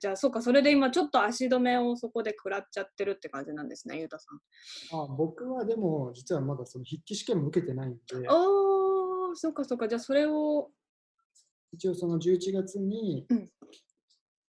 [0.00, 5.00] じゃあそうかそれで今ちょっと足止めをそこで食らっちゃってるって感じなんですねゆうたさん。
[5.00, 9.88] あ僕はでも、実はまだその筆記試験も受けてないんで、おーそうかそうか。
[9.88, 10.70] じゃあそれを
[11.72, 13.50] 一応その11月にうん。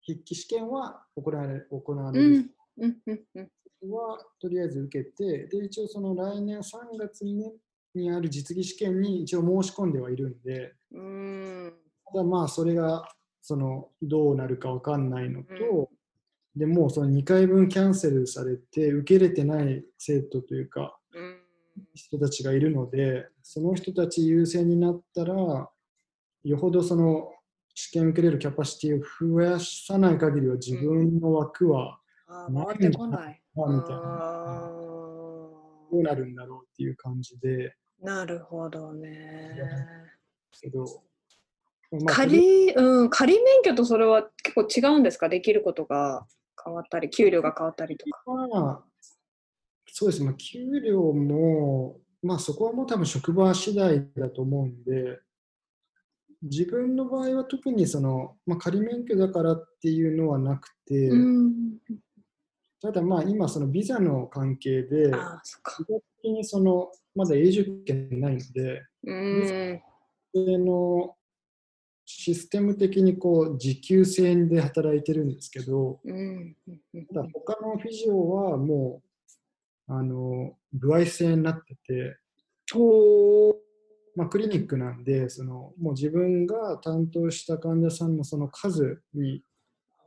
[0.06, 2.26] 筆記試験は行われ行われる。
[2.26, 3.50] うんうんうんうん。
[3.90, 7.52] はとりあえず受けて、で一応その来年3月に,、
[7.94, 11.74] にある実技試験に一応申し込んではいるんで、うーん。
[12.12, 13.08] ただまあそれが
[13.46, 15.86] そのどうなるかわかんないのと、うん
[16.56, 21.40] でもうその2回分キャンセルされて受け入れてない生徒というかうん
[21.94, 25.68] 人たちがいるのでその人たち優先になったら
[26.44, 27.32] よほどその
[27.74, 33.42] 試験受けれるキャパシティを増やさない限りは自分の枠は回ってこない。
[33.56, 34.70] なみたいなあ
[35.90, 39.56] どうなるんだろうっていう感じでーなるほどね。
[40.60, 41.13] けど、まあ
[42.06, 45.28] 仮、うん、仮免許とそれは結構違うんですか？
[45.28, 46.26] できることが
[46.64, 48.22] 変わったり、給料が変わったりとか。
[48.26, 48.84] まあ、
[49.86, 55.18] そうですね、まあ、給料も、まあ、そこはもう多分職場次第だと思うんで、
[56.42, 61.78] 自分の場合は特にその、まあ、仮免許だからっていうのはなくて、うん。
[62.82, 65.10] ただまあ今、そのビザの関係で。
[65.10, 65.12] 基
[65.86, 69.80] 本的にそのまだ永住権ないので、うん。
[70.34, 71.16] その
[72.06, 76.56] システム的にこう時給制で働いてるんですけど、うん。
[77.12, 79.02] ただ他のフィジオはも
[79.88, 82.16] うあの歩合制になってて、
[84.16, 89.42] まあ、クリニックなんでそのもう自分が担当した患者さんのその数に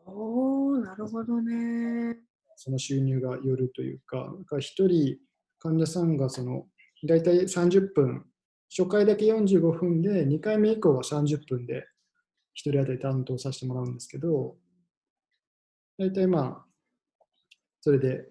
[0.08, 2.18] おーなるほどね。
[2.56, 5.18] その収入がよるというか、だから1人
[5.60, 6.66] 患者さんがその
[7.04, 8.26] 大体30分、
[8.70, 11.88] 初回だけ45分で、2回目以降は30分で
[12.56, 14.56] 1人当たり担当させてもらうんですけど、
[15.98, 16.66] 大体まあ、
[17.82, 18.28] それで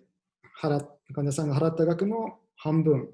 [0.61, 3.11] 払っ患者さんが払った額の半分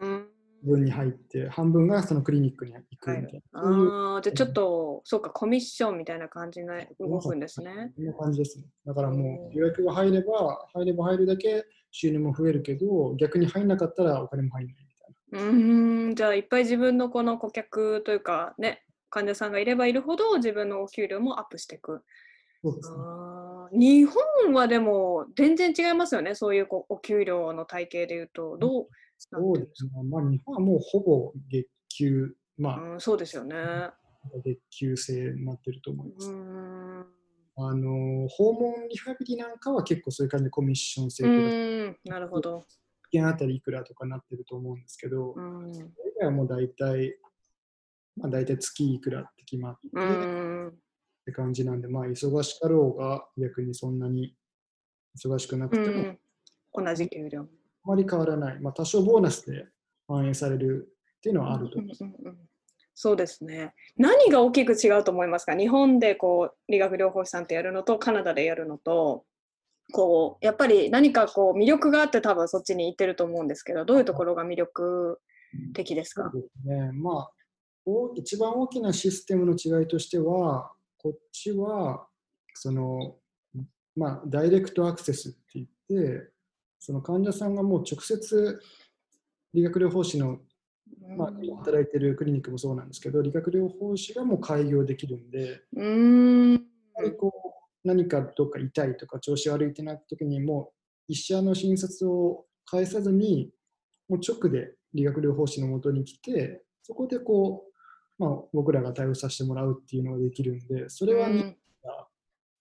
[0.00, 0.26] うん。
[0.62, 6.66] 分に入って、半分がそのクリニックに行くみたいな、そういうああ、じゃあちょっと、そうか、コミッションみたいな感じで
[6.98, 7.92] 動くんですね。
[7.96, 8.66] そんな感じですね。
[8.84, 14.89] だからもううん予約が入れば、入れば入るだけ収入も増えるけど、逆に入んなかったらお金も入んない。
[15.32, 22.02] うーん、じゃあいっぱい自分のこの顧客というかね、患者さんがいればいるほど自分のお給料もアップしていく。
[22.62, 22.96] そうですね。
[23.72, 28.58] 日本はでも全然違いますよね、そういうこうお給料の体系でいうと。
[28.58, 28.86] どう
[29.18, 29.90] そうですね。
[30.04, 33.54] まあ、日本はもうほぼ月給、まあ、うん、そうですよね。
[34.44, 36.30] 月給制になってると思います。
[37.56, 42.64] あの訪問リハビリなんかは結構そういう感じでコミッション制なるほど。
[43.10, 45.72] 1件あたりいくらとかなってると思うんですけど、そうん。
[45.72, 45.84] れ以
[46.20, 47.18] 外はもう大体、
[48.16, 50.02] まあ、大体月いくらって決まって、うっ
[50.68, 50.78] ん。
[51.26, 54.34] て感じなんで、まあ、忙しかろうが逆にそんなに
[55.18, 56.18] 忙しくなくうても、ん、
[56.86, 57.42] 同じ給料。
[57.42, 57.46] あ
[57.88, 59.66] まり変わらない、まあ、多少ボーナスで
[60.06, 62.04] 反映されるっていうのはあると思います。
[62.04, 62.38] うんうんうん
[62.92, 63.72] そうですね。
[63.96, 65.54] 何が大きく違うと思いますか？
[65.56, 69.24] 日本でこう理学療法士さんってやるのとカナダでやるのと
[69.90, 75.20] こうやっぱり何かこう魅力があって多分そっちに行ってると思うんですけどどういうところが魅力
[75.74, 76.30] 的ですか？
[76.64, 76.92] ね。
[76.92, 77.30] まあ、
[77.84, 82.06] お一番大きなシステムの違いとしては、こっちは、
[82.54, 83.16] その、
[83.96, 86.30] まあ、ダイレクトアクセスって言って、
[86.78, 88.60] その患者さんがもう直接、
[89.52, 90.38] 理学療法士の、
[91.16, 96.58] まあ、今働いてるクリニックもそうなんですけど、理学療法士がもう開業できるんで、うーん
[97.18, 97.32] こ
[97.90, 100.70] 何かどっか痛いとか調子悪いってなった時にも
[101.08, 103.50] う医者の診察を返さずに
[104.08, 107.64] もう直で理学療法士のもとに来てそこでこ
[108.18, 111.56] う、まあ、僕らが対応させてもらうっていうのができるんでそれはうん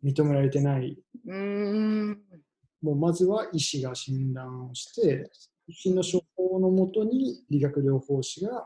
[0.04, 2.22] 認められてない、うん。
[2.82, 5.30] もうまずは医師が診断をして
[5.68, 8.66] 医師の処方のもとに理学療法士が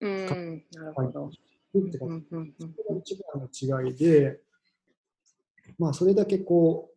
[0.00, 0.26] うん。
[0.72, 1.30] なるほど。
[1.72, 4.40] 打ってかうんうんうんそれが一番の違いで、
[5.78, 6.90] まあ、それだけこ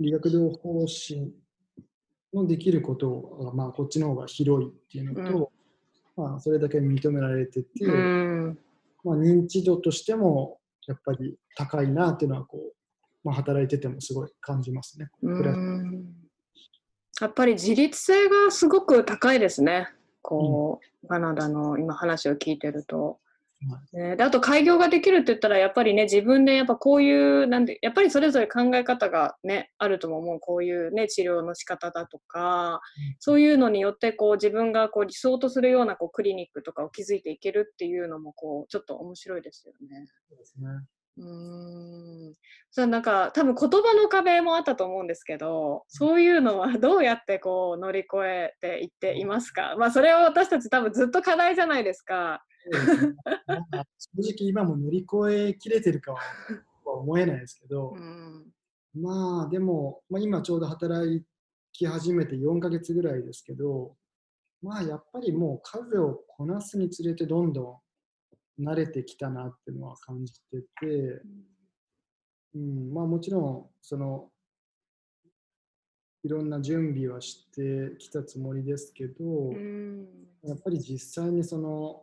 [0.00, 1.32] う理学療法士
[2.32, 5.52] のできることが、まあ、こっちの方が広いっていうのと、
[6.16, 8.58] まあ、それだけ認められてて、うん
[9.04, 12.72] まあ、認知度としてもやっぱり高いなっていうのはこう、
[13.24, 15.08] まあ、働いててもすごい感じますね。
[15.22, 16.28] うん
[17.20, 19.88] やっぱり自立性がすごく高いですね。
[20.22, 23.18] こう、カナダの今話を聞いてると。
[23.66, 30.40] はね、であと開業ができるって言ったらやっぱりね自分でやっぱこういうなんでやっぱりそれぞれ考え方がねあるとも思う。
[30.40, 32.80] こういうね治療の仕方だとか
[33.18, 40.06] そういうのによってこう自分がこう理想とするようなこうクリニックとかを築いていけるっていうのもこうちょっと面白いですよね。
[40.28, 40.68] そうですね。
[41.16, 42.34] うーん。
[42.70, 49.74] そうなんか多分言葉の壁もあったと思うんですけどそういうのはどうやってこう乗り越えていっていますか？
[49.76, 52.44] まあそれを私たち多分ずっと課題じゃないですか。
[52.70, 56.20] 正直今も乗り越えきれてるかは
[56.88, 58.46] は思えないですけど、うん。
[58.94, 61.24] まあでも、まあ、今ちょうど働
[61.72, 63.94] き始めて4ヶ月ぐらいですけど、
[64.62, 67.80] まあやっぱりもう数をこなすにつれてどんど
[68.58, 71.22] ん慣れてきたなっていうのは感じてて、
[72.54, 74.30] うん、まあもちろんその
[76.24, 80.08] いろんな準備はしてきたつもりですけど、うん。
[80.42, 82.02] やっぱり実際にその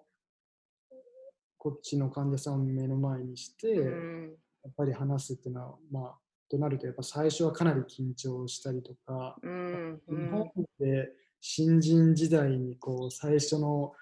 [1.65, 6.15] こっちの患者さんを目の前にして、うんやっぱり話すっていうのは、まあ、
[6.49, 10.43] となると、やっぱ最初はかなり緊張したりとか、うんう日本ん
[10.79, 13.93] で新人時代にこう最初の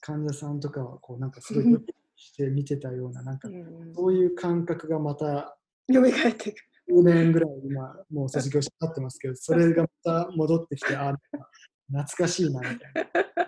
[0.00, 1.64] 患者さんとかはこうなんかすごい
[2.16, 5.58] して見てたような、なんかうんそういう感覚がまた
[5.92, 6.54] 蘇ってくる。
[6.90, 11.14] 10年ぐらい今、もう卒業して経ってますけど、それがまた戻ってきて、あ
[11.90, 12.78] 懐かしいなみたい
[13.36, 13.47] な。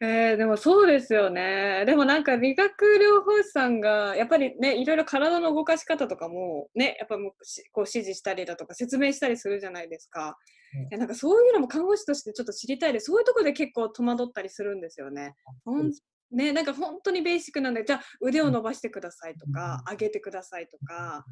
[0.00, 1.84] えーでもそうですよね。
[1.86, 10.36] でもなんか理学療法士さんがやっぱりねいろいろ体の動かし方とかもねやっぱもうしこう指示したりだとか説明したりするじゃないですか。
[10.74, 15.34] うんえなんかそういうのも看護師としてちょっと知りたいでそういうところで結構戸惑ったりするんですよね。
[15.64, 15.90] ほん
[16.32, 21.24] ねなんか本当にベーシックなんでじゃあ腕を伸ばしてくださいとか、うん上げてくださいとか、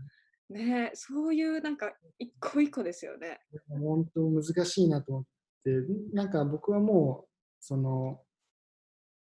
[0.48, 3.40] ねそういうなんか一個一個ですよね。
[3.68, 5.24] 本当難しいなと思っ
[5.64, 5.70] て、
[6.12, 7.28] なんか僕はもう、
[7.66, 8.20] その、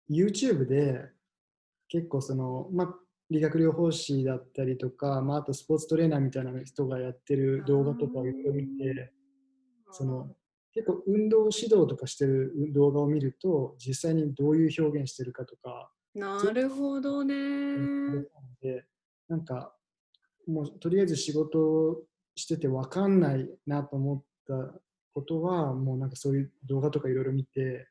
[0.09, 1.07] YouTube で
[1.87, 2.95] 結構その、まあ、
[3.29, 9.13] 理学療法士だったりとか、まあ、あとスポーツトレーナーみたいな人がやってる動画とかをいろいろ見て、
[9.91, 10.29] その
[10.73, 17.35] 結構運動指導とかしてる動画を見ると、実際にどういう表現してるかとか、なるほどね。
[18.61, 18.83] で
[19.27, 19.75] なんか
[20.47, 22.01] もうとりあえず仕事
[22.35, 24.73] してて分かんないなと思った
[25.13, 27.87] ことはもうなんかそういう動画とかいろいろ見て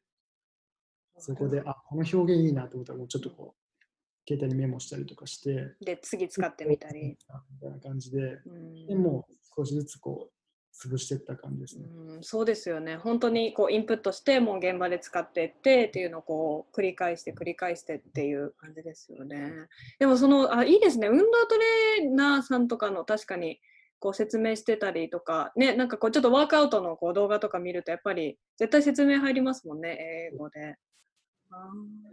[1.22, 3.82] そこであこの表現いいなと思ったらもうちょっとこう
[4.28, 7.00] 携帯にメモしたりとかしてで次使ってみたり。
[7.00, 7.16] み
[7.61, 10.42] たいな感じでうんでもう少しずつこう
[10.74, 11.87] 潰していった感じですね。
[11.87, 12.96] うん、そうですよね。
[12.96, 19.52] 本当にこうインプットしてもう現場で使っていってっていうのをこう繰り返して繰り返してっていう感じですよね。
[19.98, 21.08] でもそのあいいですね。
[21.08, 23.61] 運動トレーナーさんとかの確かに
[23.98, 30.76] こう説明してたりとかねなんかこうちょっとワークアウトのこう動画とか見るとやっぱり絶対説明入りますもんね英語で。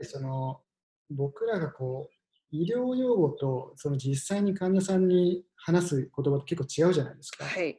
[0.02, 0.62] その
[1.10, 2.16] 僕らがこう
[2.52, 7.46] 医療用語とその実際に患者さんに話す言葉って結構違うじゃないですか。
[7.46, 7.76] ーはい違い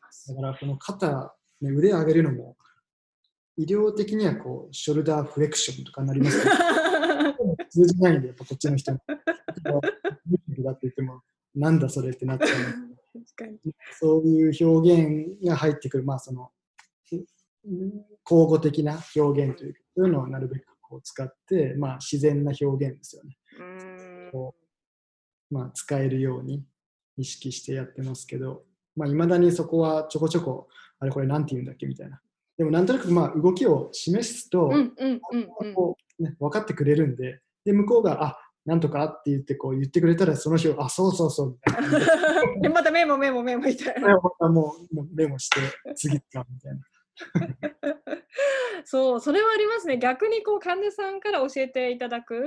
[0.00, 0.40] ますだ。
[0.40, 2.56] からこの肩、ね、腕上げるのも
[3.56, 6.54] 医療的にはこうショルダーフレクションとかになりますけど
[7.68, 9.00] 通じないんでやっぱこっちの人も。
[9.08, 11.20] だって言っても
[11.54, 12.48] なんだそれってなっちゃう。
[12.48, 13.58] 確かに。
[13.98, 16.50] そういう表現が入ってくる、まあその
[17.12, 23.38] うん口語的な表現というのをなるべくこう使って、まあ、自然な表現ですよね。
[24.34, 26.62] うまあ、使えるように
[27.16, 28.64] 意識してやってますけど、
[28.94, 30.68] まあ、未だにそこはちょこちょこ、
[30.98, 32.20] あれこれなんて言うんだっけみたいな。
[32.58, 42.60] でもなんとなくまあ動きを示すと、分かってくれるんで、で、向こうが、あなんとかって言ってこう言ってくれたら、その日を、あ、そうそうそうみたいな。
[42.60, 44.14] でまたメモメモメモみたいな。
[44.18, 45.60] もうもうメモして、
[45.94, 46.80] 次使うみたいな。
[48.84, 49.98] そう、それはありますね。
[49.98, 52.38] 逆にこう患者さんから教えていただく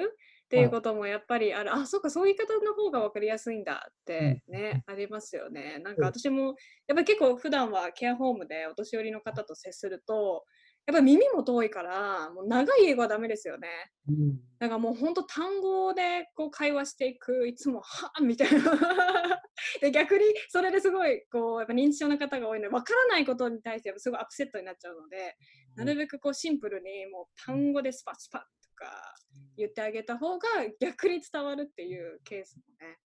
[0.45, 5.79] っていうこともやっぱりある、あ、そっか、そういう言い方の方が分かりやすいんだってね、ありますよね。
[5.79, 6.55] なんか私も、
[6.87, 10.45] やっぱり結構普段はケアホームでお年寄りの方と接すると、
[10.87, 13.67] やっぱ耳も遠いから、もう長い英語はダメですよね。
[14.07, 18.61] うんだからもう本当単語でこう会話していく、いつも、はぁみたいな。
[19.81, 25.35] で逆にそれですごいこうやっぱ認知症の方が多いので、わからないことに対してすごいアップセットになっちゃうので、
[25.75, 29.15] なるべくこうシンプルにもう単語でスパッスパッとか
[29.57, 30.47] 言ってあげた方が
[30.79, 32.99] 逆に伝わるっていうケースもね、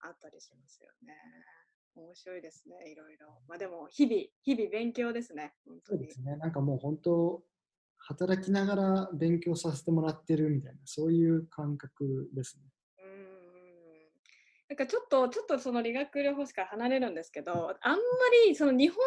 [0.00, 1.14] あったりしますよね。
[1.96, 3.26] 面白いですね、いろいろ。
[3.48, 6.10] まあでも日々、日々勉強ですね、本当にそうで。
[6.12, 6.36] すね。
[6.36, 7.42] なんかもう本当、
[7.98, 12.64] 働きながら勉強させてもらってるみたいな、そういう感覚ですね。
[14.68, 17.98] なんかちょっと、ちょっとその理学療法士から離れるんですけど、あんま
[18.46, 19.02] りその日本人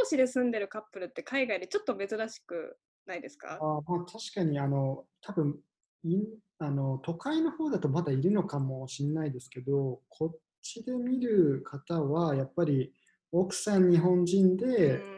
[0.00, 3.58] 同士で住んでるカップルって海外でちょっと珍しくないですか？
[3.60, 5.58] あまあ、確かにあの多分
[6.04, 6.18] い
[6.58, 12.92] あの都会の方だとまだいるのかもしれないですけどこっちで見る方はやっぱり
[13.32, 15.12] 奥さん日本人うで、ん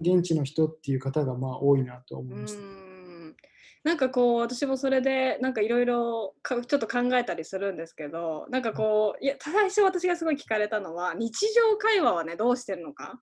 [0.00, 2.56] 現地の人っていう方がまあ多いなと思ういます。
[2.58, 3.36] ん。
[3.84, 13.20] なんかこう私もそれでなんかいろいろちょっと考えたりするんですけどなんかこういや最初私がすごい聞かれたのは日常会話はねどうしてるのか？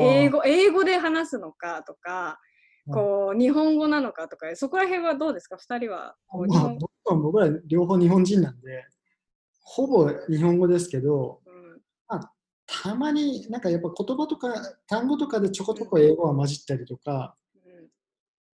[0.00, 1.82] 英語英語で話すのか？
[1.84, 2.40] とか
[2.86, 4.26] うんこう日本語なのか？
[4.28, 6.16] とかそこら辺はどうですか？2人は
[6.48, 8.84] まあ、本僕は僕ら両方日本人なんで
[9.68, 12.20] ほぼ日本語ですけどうん。
[12.66, 14.48] たまになんかやっぱ言葉とか
[14.86, 17.84] 単語とかでちょこちょこ英語は混じったりとか、うん。
[17.84, 17.88] っ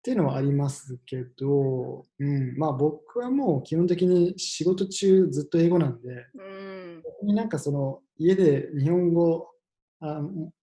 [0.04, 6.26] ていうのはありますけど、うん、まあ僕はもう基本的に仕事中ずっと英語なんで、
[7.24, 7.36] うん。
[7.36, 9.50] なんかその家で日本語
[10.00, 10.22] あ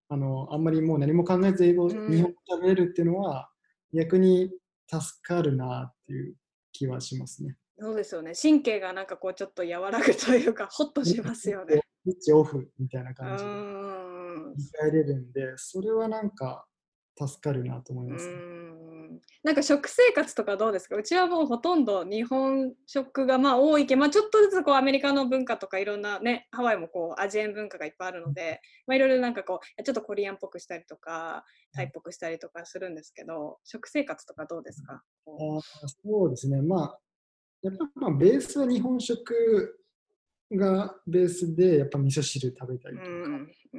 [0.08, 1.88] あのあんまりもう何も考えず英語、ん。
[1.88, 3.50] 日本語喋れるっていうのは
[3.92, 4.50] 逆に
[4.88, 6.34] 助かるなっていう
[6.72, 7.56] 気はしますね。
[7.78, 8.32] そうですよね。
[8.40, 11.82] 神経がなんかこうちょっと和らぐというか ホッとしますよね。
[12.04, 16.66] スイッチオフみたいなう感じでれるんで、それはなんか
[17.18, 18.32] 助かるなと思いうますね。
[18.34, 19.20] ん。
[19.42, 20.96] なんか食生活とかどうですか？
[20.96, 35.02] うちはもうほとんど日本食がまあ多いけど、まあ、ちょっとずつこうアメリカの文化とかいろんなねハワイもこうアジアン文化がいっぱいあるので、まあ、いろいろなんかこうちょっとコリアンっぽくしたりとかタイっぽくしたりとかするんですけど食生活とかどうですか？
[35.24, 37.00] こあーそうですね、まあ、
[37.66, 39.80] やっぱまあベースは日本食
[40.52, 43.12] がベースで、やっぱ味噌汁食べたりとか、い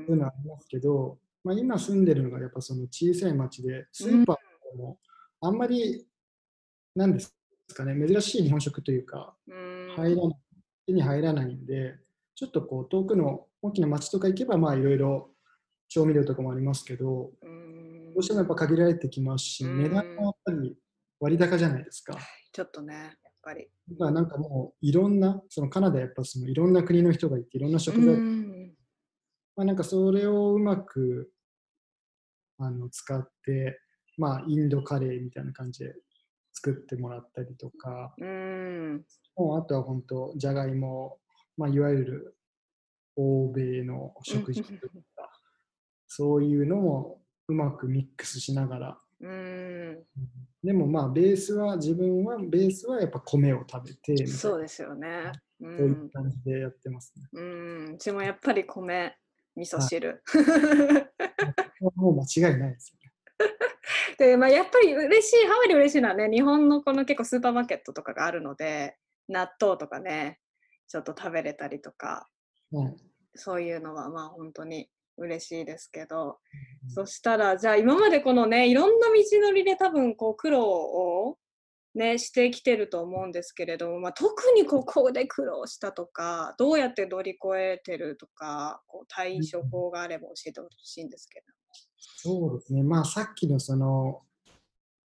[0.08, 5.00] うのはありますけど、まあ、今住んでるのがやっぱその小さい町で、スーパーも
[5.40, 6.06] あんまり、
[6.96, 7.34] なんです
[7.74, 9.94] かね、珍しい日本食というか、うん。
[9.96, 10.38] 入らない、
[10.88, 11.96] 手に入らないんで、
[12.36, 15.30] ちょっとこう遠くの大きな町とか行けば、まあいろいろ
[15.88, 18.14] 調味料とかもありますけど、うん。
[18.14, 19.84] どうしてもやっぱ限られてきますし、うん。
[19.84, 20.78] 値段もやっぱり
[21.20, 22.18] 割高じゃないですか。
[22.52, 23.18] ちょっとね
[23.48, 23.70] ぱり。
[23.90, 28.74] だからなんかもういろんな、そのカナダやっぱそのいろんな国の人がいて、いろんな食材、うん。
[29.56, 31.32] まあ、なんかそれをうまく
[32.60, 33.80] あの使って、
[34.18, 35.94] まあインドカレーみたいな感じで
[36.54, 39.06] 作ってもらったりとか、うん。
[39.38, 41.20] もうあとは本当、じゃがいも、
[41.56, 42.38] まあいわゆる
[43.16, 44.74] 欧米の食事と
[45.16, 45.32] か、
[46.08, 50.04] そういうのもうまくミックスしながら、うん
[50.64, 55.32] でもまあベースは、自分はベースはやっぱ米を食べてそうですよね。
[55.62, 57.24] うそういうん感じでやってますね。
[57.34, 59.16] うん、うちもやっぱり米、
[59.56, 60.22] 味噌汁。
[61.96, 63.14] もう間違いないですよね。
[64.18, 68.98] で、まあ、やっぱり嬉しい、ハワイで嬉しいのはね、日本のこの結構スーパーマーケットとかがあるので、
[69.30, 70.40] 納豆とかね、
[70.88, 72.28] ちょっと食べれたりとか、
[72.72, 72.96] はい
[73.38, 76.40] そういうのはまあ本当に嬉しいですけど、
[76.88, 81.38] そしたら、じゃあ今までこのね、いろんな道のりで多分こう苦労を
[81.96, 91.46] ね、してきてると思うんですけれども、まあ、特にここで苦労したとか、どうやって乗り越えてるとか、こう対処法があれば教えてほしいんですけど。
[91.98, 94.22] そうですね、まあさっきのその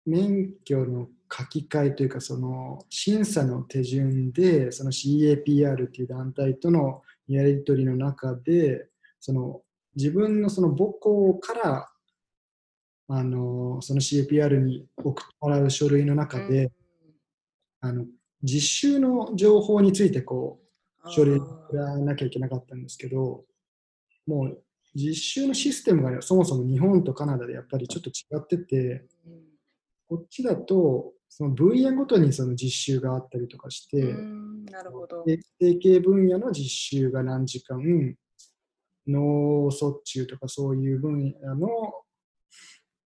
[0.07, 8.89] 免許の書き換えというか、その審査の手順で、その CAPR っていう団体とのやり取りの中で、
[9.21, 9.61] その
[9.97, 11.91] 自分のその母校から
[13.09, 16.71] あのその CAPR に送ってもらう書類の中で、
[17.81, 18.05] あの
[18.43, 20.61] 実習の情報についてこ
[21.05, 23.45] う書類を送らなきゃいけなかったんですけど、
[24.27, 24.63] もう
[24.95, 29.41] 実習のシステムがそもそも日本とカナダでやっぱりちょっと違ってて、うん。
[30.09, 34.65] こっちだとその分野ごとにその実習があったりとかして、うん。
[34.67, 35.25] なるほど。
[35.25, 37.81] で定型分野の実習が何時間、
[39.07, 41.69] 脳卒中とかそういう分野の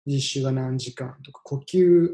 [0.05, 2.09] 実習が何時間とか、呼吸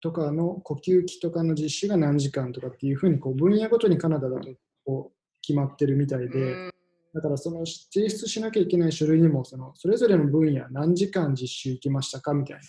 [0.00, 4.48] とかの呼吸器とかの実習が何時間とかっていうふうにこう分野ごとにカナダだと
[4.84, 6.72] こう決まってるみたいで、うん
[7.16, 12.62] だからその提出しなきゃいけない書類にもそのそれぞれの分野何時間実習行きましたかみたいな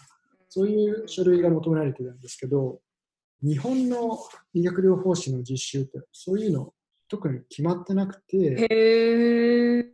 [0.47, 2.79] そういう書類が求められてるんですけど
[3.43, 4.17] 日本の
[4.53, 6.73] 理学療法士の実習ってそういうの
[7.09, 9.85] 特に決まってなくて。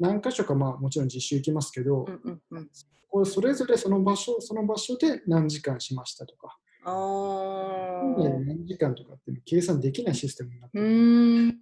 [0.00, 2.70] 何箇所かまあもちろん実習行きますけど、うんうんうん。
[3.08, 8.30] これそれぞれその場所その場所で何時間しましたとか、あであ。
[8.40, 11.58] 何時間とかって計算できないシステムになって。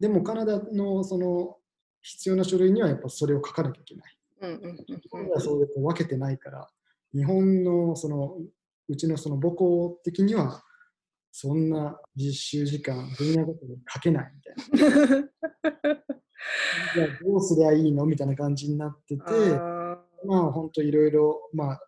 [0.00, 1.56] でもカナダのその
[2.02, 4.18] 必要な書類にはやっぱそれを書かなきゃいけない。
[4.42, 6.68] うんうんうん日本ではそうやって分けてないから、
[7.14, 8.36] 日本のその
[8.88, 10.62] うちのその母校的には
[11.32, 15.98] そんな実習時間分野ごとに書けないみたいな。
[16.72, 16.92] うん。
[16.92, 18.06] じゃあどうすりゃいいの？
[18.06, 19.22] みたいな感じになってて、
[19.60, 21.80] あまあ本当いろいろ、まあ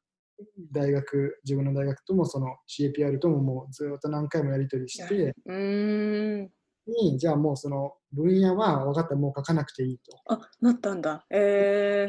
[0.72, 6.50] 大学、自分の大学ともその CAPR とももうずっと何回もやり取りして、ーうーん。
[6.86, 10.16] に、じゃあもうその分野は分かった、もう書かなくていいと。
[10.26, 11.26] あ、なったんだ。
[11.30, 12.08] え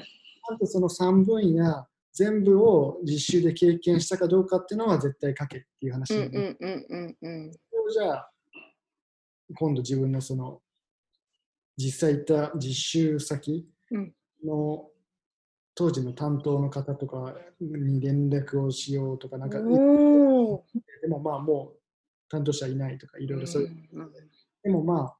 [0.52, 6.26] あとその3分野全部を実習で経験したかどうかっていうのは絶対書けっていう話ー。
[6.26, 7.52] うんになって、うんうんうんうん。
[7.54, 8.32] それをじゃあ
[9.56, 10.62] 今度自分のその
[11.80, 14.14] 実際行った実習先うん。
[14.46, 14.90] の
[15.76, 19.60] 当時の担当の方とかに連絡をしようとかなんか。
[19.60, 20.66] でも
[21.24, 21.80] まあもう
[22.30, 23.70] 担当者いないとかいろいろそういう、
[24.62, 25.18] でもまあ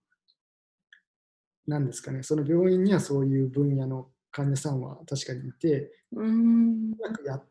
[1.66, 2.24] なんですかね。
[2.24, 5.92] その病院にはそういう分野の患者さんは確かにいて。
[6.12, 6.92] うーん。
[6.92, 7.46] なんかやっ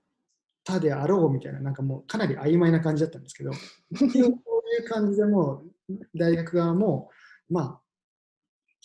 [0.64, 3.52] たであろうみたいななんかもうかなり曖昧な感じだったんですけど。
[3.90, 7.10] 一応こういう感じでもう大学側も
[7.48, 7.87] まあ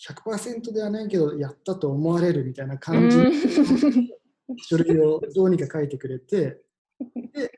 [0.08, 3.30] 100%ではないけどやったと思われるみたいな感じの
[4.68, 6.60] 書類をどうにか書いてくれて
[7.32, 7.50] で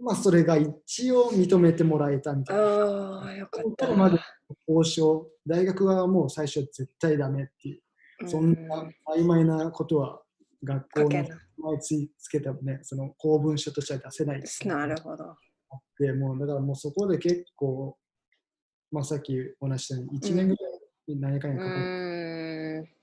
[0.00, 2.62] まあそれが一応認めてもらえたみたいな。
[2.62, 3.94] ああ、よかった。
[3.94, 4.18] まで
[4.66, 7.78] 交渉、大学はもう最初絶対ダメってい
[8.22, 10.22] う、そんな曖昧なことは
[10.64, 15.36] 学校の書けない前つつけたね、その公文書としては出せないです、なるほど。
[15.98, 17.96] でもうだからもうそこで結構、
[18.90, 20.69] まあ、さっきお話ししたように1年ぐらい
[21.16, 23.00] 何やかんうやかか。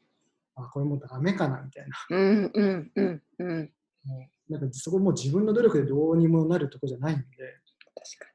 [0.60, 1.96] あこれもうダメかなみたいな。
[2.10, 3.72] うんうんうんうん。
[4.06, 7.24] もうなんかそこもう自分の努力でどうにもなるとこじゃないんで、
[7.96, 8.32] 確か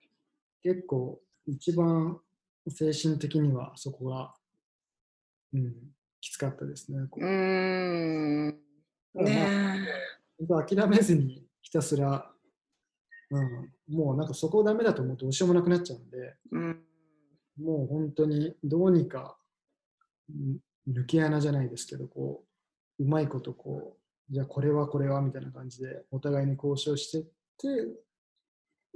[0.63, 2.21] 結構一番
[2.69, 4.35] 精神的にはそこが、
[5.53, 5.75] うん、
[6.21, 7.07] きつかったですね。
[7.11, 8.59] こうん。
[9.15, 9.87] ね
[10.67, 12.31] 諦めずにひたすら、
[13.31, 16.35] うん、もうなんかそこをダメだと思うとどうしようもなくなっちゃうんで、え。
[16.53, 16.83] うん。
[17.61, 19.42] もう本当にどうにかん
[20.89, 22.45] 抜け穴じゃないですけど、こ
[22.99, 23.97] う、うまいことこ
[24.31, 27.29] う、じゃあこれはこれはみたいな感じでお互いに交渉してって、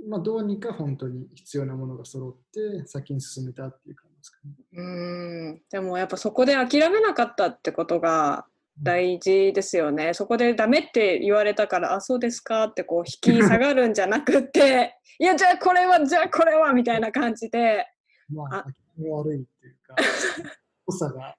[0.08, 4.54] まあどうにか本当に必要なものが揃って先に進めたっていう感じですかね。
[4.72, 5.62] うーん。
[5.70, 8.46] でもやっぱそこで諦めなかったってことが
[8.82, 10.12] 大事ですよね。
[10.14, 17.86] そこでダメって言われたから、あ、そうですかってこう引き下がるんじゃなくて、 いや、じゃあこれは、じゃあこれはみたいな感じで、あ
[18.32, 19.96] まあ、諦め悪いっていうか、
[20.86, 21.36] 濃さが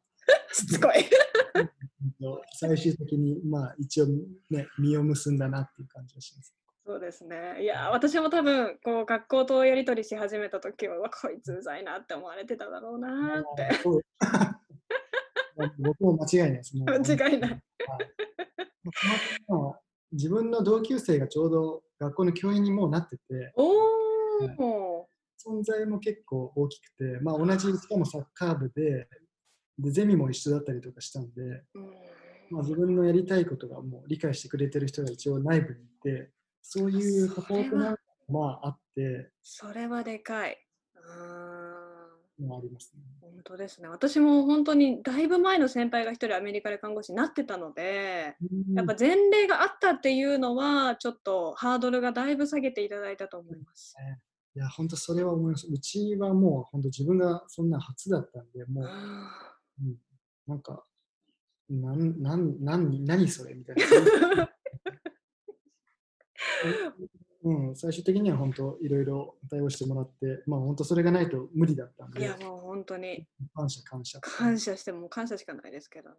[0.51, 1.05] しつこい。
[2.59, 4.07] 最終的にまあ一応
[4.49, 6.53] ね、実を結んだなっていう感じがします。
[6.85, 7.61] そうですね。
[7.61, 13.69] いや、私も多分、こう、学校とやり取りし始めた時は、こいつうざいなって思われてただろうなって。
[15.77, 16.77] 僕も 間違いないです。
[16.77, 17.61] 間違いない。
[20.13, 23.23] 自分の同級生がちょうど学校の教員にもうなってて、
[23.55, 23.67] お
[24.57, 25.09] お。
[25.45, 29.09] 存在も結構大きくて、まあ、同じ、しかもサッカー部で、
[29.79, 31.41] でゼミも一緒だったりとかしたんで、
[31.75, 31.87] うん
[32.49, 37.97] まあ、自分のやりたいことがもう理解してくれてる人が一応内部にいて、そういうサポートが
[38.29, 40.57] まああって、それはでかい。
[42.39, 43.01] もありますね。
[43.21, 43.87] 本当ですね。
[43.87, 48.35] 私も本当にだいぶ前の先輩が一人アメリカで看護師になってたので、
[48.75, 53.95] やっぱ前例があったっていうのは、ちょっとハードルがだいぶ下げていただいたと思います。
[54.55, 55.67] いや、本当それは思います。
[55.69, 59.95] うちはもう本当自分がそんな初だったんで、もう、あうん、
[60.47, 60.85] なんか、
[61.69, 63.83] なん、なん、なん、何それみたいな。
[67.43, 74.19] うん、最終的には本当いろいろ対応してもらって、まあ本当それがないと無理だったんでーいや、、もう本当に感謝感謝。
[74.19, 76.15] 感謝しても感謝しかないですけどね。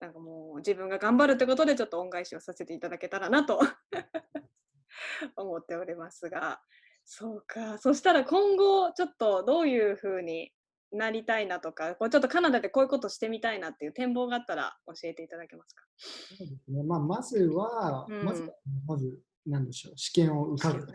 [0.00, 3.58] なんかもう自分が頑張るってことでちょっと恩返しをさせていただけたらなと
[5.36, 6.60] 思っておりますが、
[7.04, 7.78] そうか。
[7.78, 10.52] そしたら今後ちょっとどういうふうに
[10.94, 15.84] なりたいなとか、こうちょっとカナダでこういうことしてみたいなっていう展望があったら教えていただけますか？
[16.38, 16.82] そうですね。
[16.82, 18.52] まあまずは、うんまず、
[18.86, 20.86] まずなんでしょう、試験を受かる。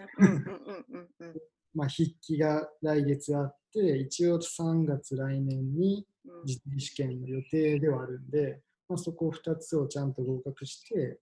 [1.76, 11.20] まあ、筆記が来月あって、一応3月来年にうん実技試験の予定ではあるんで、まあ、そこ2つをちゃんと合格して、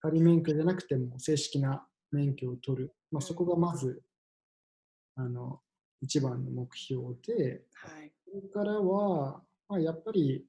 [0.00, 2.92] 仮免許じゃなくても正式な免許を取る。
[3.10, 4.02] まあ、そこがまず、
[5.16, 5.62] あの、
[6.00, 8.12] 一番の目標で、はい。
[8.24, 10.44] それからは、まあ、やっぱり、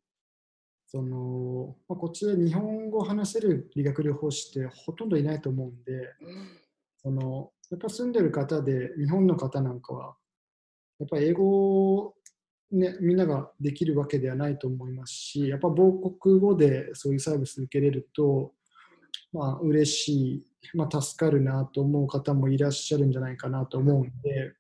[0.88, 6.60] その、まあ、こっちで日本語を話せる理学療法士ってほとんどいないと思うんで、うん。
[7.02, 10.16] そのやっぱ住んでる方で日本の方なんかは
[11.00, 12.14] やっぱ英語を、
[12.72, 18.52] ね、みんなができるわけではないと思いますしやっぱ母国語でそういうサービス受けれると
[19.32, 24.54] まあ嬉しい、まあ、助かるなと思う方もいらっしゃるんじゃないかなと思うんで、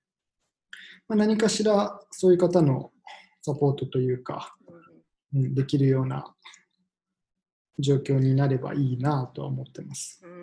[1.09, 2.91] まあ、何かしらそういう方の
[3.41, 4.55] サポートというか、
[5.33, 6.35] うんうん、できるような
[7.79, 10.21] 状況になればいいなとは思ってます。
[10.23, 10.39] うん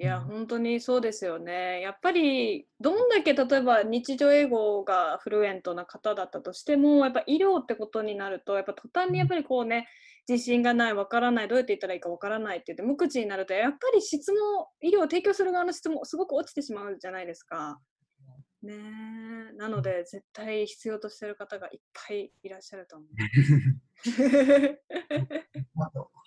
[0.00, 1.80] いや、うん本当にそうですよね。
[1.80, 9.86] やっぱり、どんだけ例えば日常英語がフルエントな方だったとしても、やっぱ医療ってことになると、やっぱ途端にやっぱりこうね、
[10.28, 17.78] 自信がない、わからない、どうやって言ったらいいかわからないって言って、無口になると、やっぱり質も、医療を提供する側の質もすごく落ちてしまうじゃないですか。
[18.64, 18.74] ね
[19.52, 23.08] えなので、絶対必要としてる方がいっぱいいらっしゃると思う。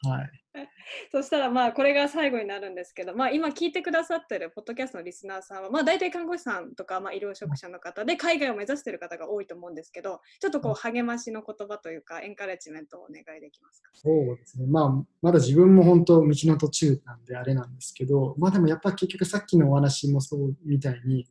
[0.09, 0.43] はい
[1.11, 13.91] そしたらまあこれが最後になるんですけど、まあ、今聞いてくださってるポッドキャストのリスナーさんは、まあ、大体看護師さんとか、まあ、医療職者の方で海外を目指している方が多いと思うんですけどちょっとこう励ましの言葉というかエンカレッジメントをお願いできますか？
[13.93, 14.67] そうですね。
[14.67, 21.27] まあ、まだ自分も本当、道の途中なんであれなんですけど、まあでもやっぱ結局さっきのお話もそうみたいに、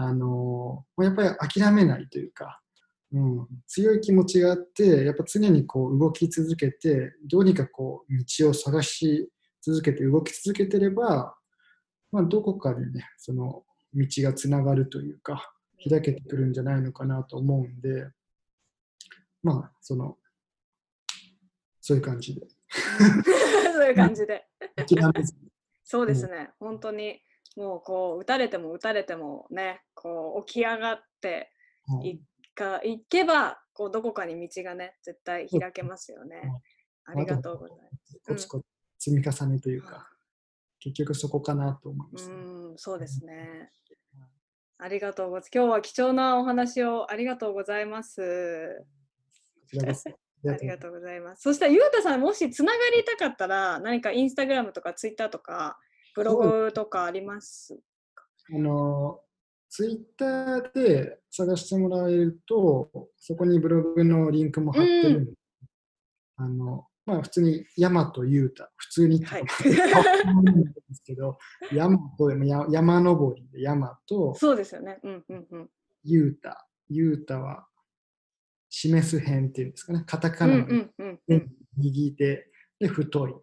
[0.00, 2.60] あのーやっぱり諦めないというか、
[3.12, 9.28] うん、強い気持ちがあって、やっぱ常にこう動き続けて、どうにかこう道を探し
[9.60, 11.34] 続けて動き続けてれば、
[12.12, 15.52] まあどこかにね、その道がつながるというか、
[15.90, 18.08] 開けてくるんじゃないのかなと思うんで、
[19.42, 20.16] まあ、その、
[21.80, 22.42] そういう感じで。
[23.74, 24.46] そういう感じで。
[24.76, 25.50] 諦めずに
[25.82, 27.20] そうですね、本当に
[27.58, 31.50] もうこう打たれても打たれてもねこう起き上がって
[31.86, 32.20] はいい
[32.54, 36.42] かいけばこうどこかに道がね絶対開けますよね。
[37.04, 38.20] ありがとうございます。
[38.26, 38.64] コツコツ
[38.98, 40.08] 積み重ねというか、
[40.80, 42.34] 結局そこかなと思います、ね。
[42.34, 42.38] う
[42.74, 43.70] ん、そうですね。
[44.78, 45.50] ありがとうございます。
[45.54, 48.84] 今日は貴重なお話をありがとうございます。
[49.62, 50.04] こちらです。
[50.46, 51.42] ありがとうございます。
[51.42, 55.78] そしたら、ゆうたさん、もしつながりたかったら、何かインスタグラムとかツイッターとか、
[56.18, 57.78] ブログとかあります
[58.52, 59.20] あの、
[59.68, 65.32] ツイッターで探してもらえると、そこにブログのリンクも貼ってるんで、
[66.36, 71.38] あの、まあ普通に山と雄太、普通にはいですけど、
[71.72, 74.98] 山とや山登りで山とそうですよね。
[75.04, 75.70] うんうんうん。
[76.02, 76.50] 雄太、
[76.88, 77.68] 雄太は
[78.70, 81.56] 示す辺っていうんですかね、カタカナのうんうんうんうん。
[81.76, 82.50] 右手
[82.80, 83.34] で太い。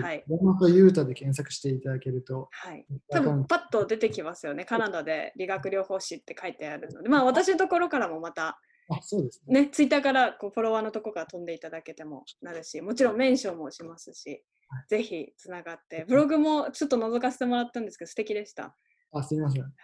[0.00, 0.24] はい。
[0.28, 2.86] 山と雄太で検索していただけると、はい。
[3.10, 4.64] 多分パッと出てきますよね。
[4.64, 9.62] カナダで理学療法士って書いてあるので、まあ私のところからもまた、あ、そうですね。
[9.62, 18.74] ね、ツイッターからこうフォロワーのとこから飛んでいただけてもなるし、もちろんメンションもしますしは、ぜひつながって、ブログもちょっと覗かせてもらったんですけど、素敵でした。
[19.12, 19.64] あ、すみません。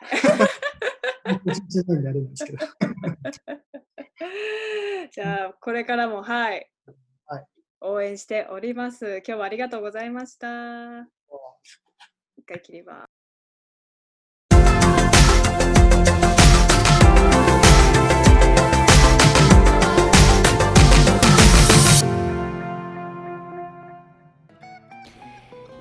[5.13, 6.71] じゃあ、これからも、はい、はい
[7.81, 9.23] 応援しております。
[9.27, 11.09] 今日はありがとうございました。
[12.37, 13.08] 一回切ります。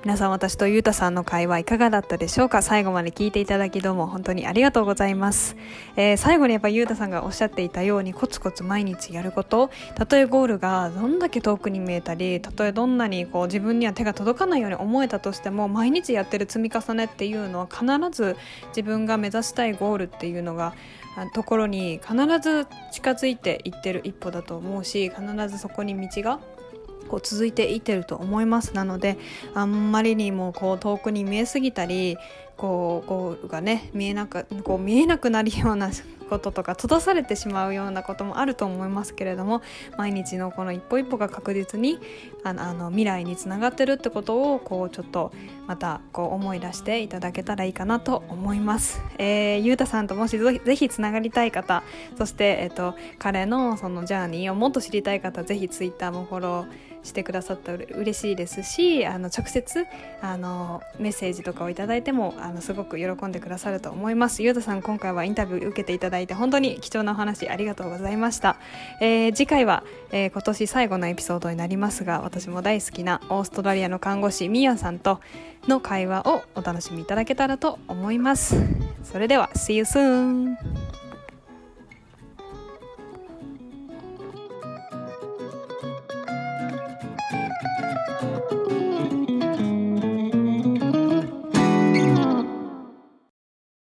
[0.04, 2.62] 皆さん私とゆうたさんの会話いかがだったでしょうか？
[2.62, 5.56] 最後まで聞いていただきどうも本当にありがとうございます、
[5.96, 9.70] えー最後にやっぱゆうたさんがおっしゃっていたようにコツコツ毎日やること。
[9.96, 18.36] たとえゴールがどんだけ遠くに見えたりたとえどんなにこう自分には手が届かないように思えたとしても毎日やってる積み重ねっていうのは必ず
[18.68, 20.74] 自分が目指したいゴールっていうのが
[21.34, 26.38] ところに必ず近づいていってる一歩だと思うし必ずそこに道が
[27.08, 29.18] こう続いていってると思いますなので
[29.54, 32.16] あんまりにもこう遠くに見えすぎたり
[32.56, 35.90] こうゴールがね見えなくこう見えなくなるような
[36.28, 39.62] こととか閉ざされてしまうようなこともあると思いますけれども
[39.96, 41.98] 毎日のこの一歩一歩が確実に
[42.44, 45.32] あのあの未来につながってるってことをこうちょっと
[45.66, 49.00] またこう思い出していただけたらいいかなと思います。
[49.18, 51.82] えー、ゆうたさんともしぜひぜひつながりたい方
[52.16, 59.86] そして、えっと彼のそのジャーニーをもっと知りたい方ぜひツイッターもフォローしてくださったら嬉しいですしあの直接
[60.20, 64.42] あのメッセージとかをいただいてもあのすごく喜んでくださると思います。
[64.42, 68.56] ゆうたさん今回はインタビュー受けていただいて本当に貴重なお話ありがとうございました、
[69.00, 75.20] えー、次回は、えー、今年最後のエピソードになりますが私も大好きなオーストラリアの看護師ミヤさんと
[75.66, 78.56] の会話をお楽しみいただけたらと思います。
[79.04, 80.97] それでは See you soon!